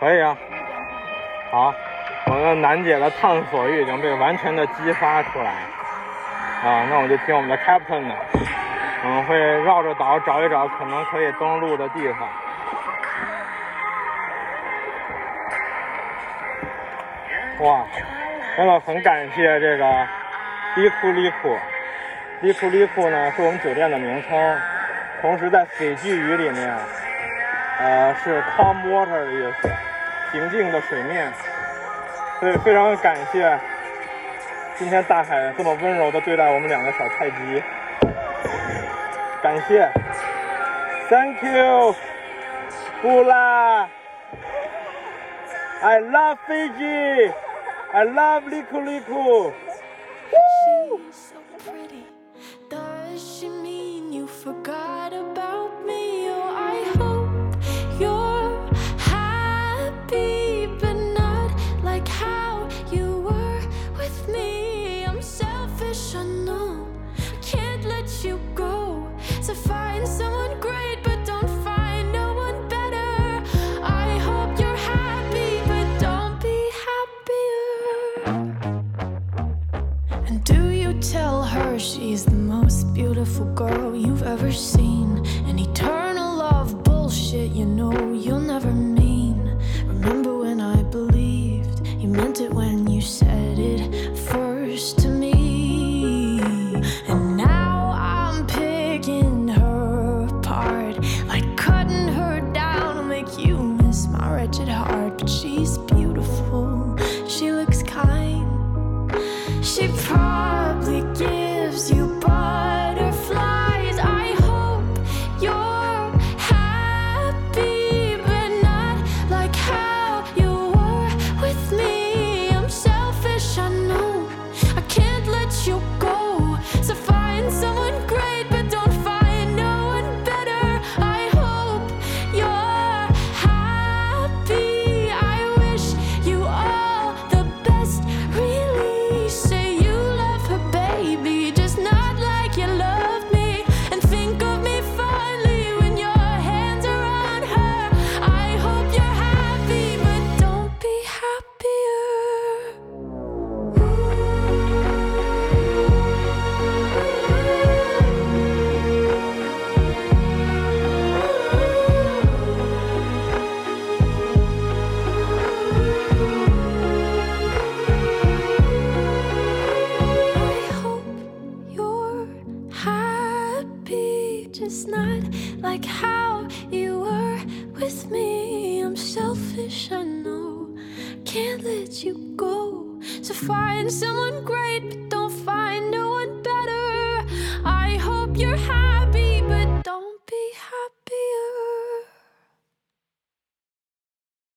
[0.00, 0.36] 可以啊。
[1.50, 1.74] 好，
[2.26, 5.50] 我们的楠姐的探索欲已经被完全的激发出来。
[6.64, 8.14] 啊，那我就听我们的 captain 的，
[9.04, 12.28] 我们会绕着岛找一找可能可以登陆的地方。
[17.60, 17.84] 哇，
[18.56, 20.06] 真的很感谢这个
[20.76, 21.56] 利库利库，
[22.40, 24.60] 利库利库呢是我们酒店的名称，
[25.20, 26.76] 同时在斐济语里面，
[27.80, 29.72] 呃是 calm water 的意思，
[30.30, 31.32] 平静的水面。
[32.40, 33.58] 所以非常感谢
[34.76, 37.62] 今天大海这么温柔的对待我们两个小菜鸡，
[39.42, 39.90] 感谢
[41.10, 41.94] ，Thank you，
[43.02, 43.88] 布拉
[45.82, 49.52] ，I love Fiji，I love Liku Liku。
[83.58, 85.26] Girl you've ever seen?
[85.48, 89.58] An eternal love bullshit, you know you'll never mean.
[89.84, 93.37] Remember when I believed you meant it when you said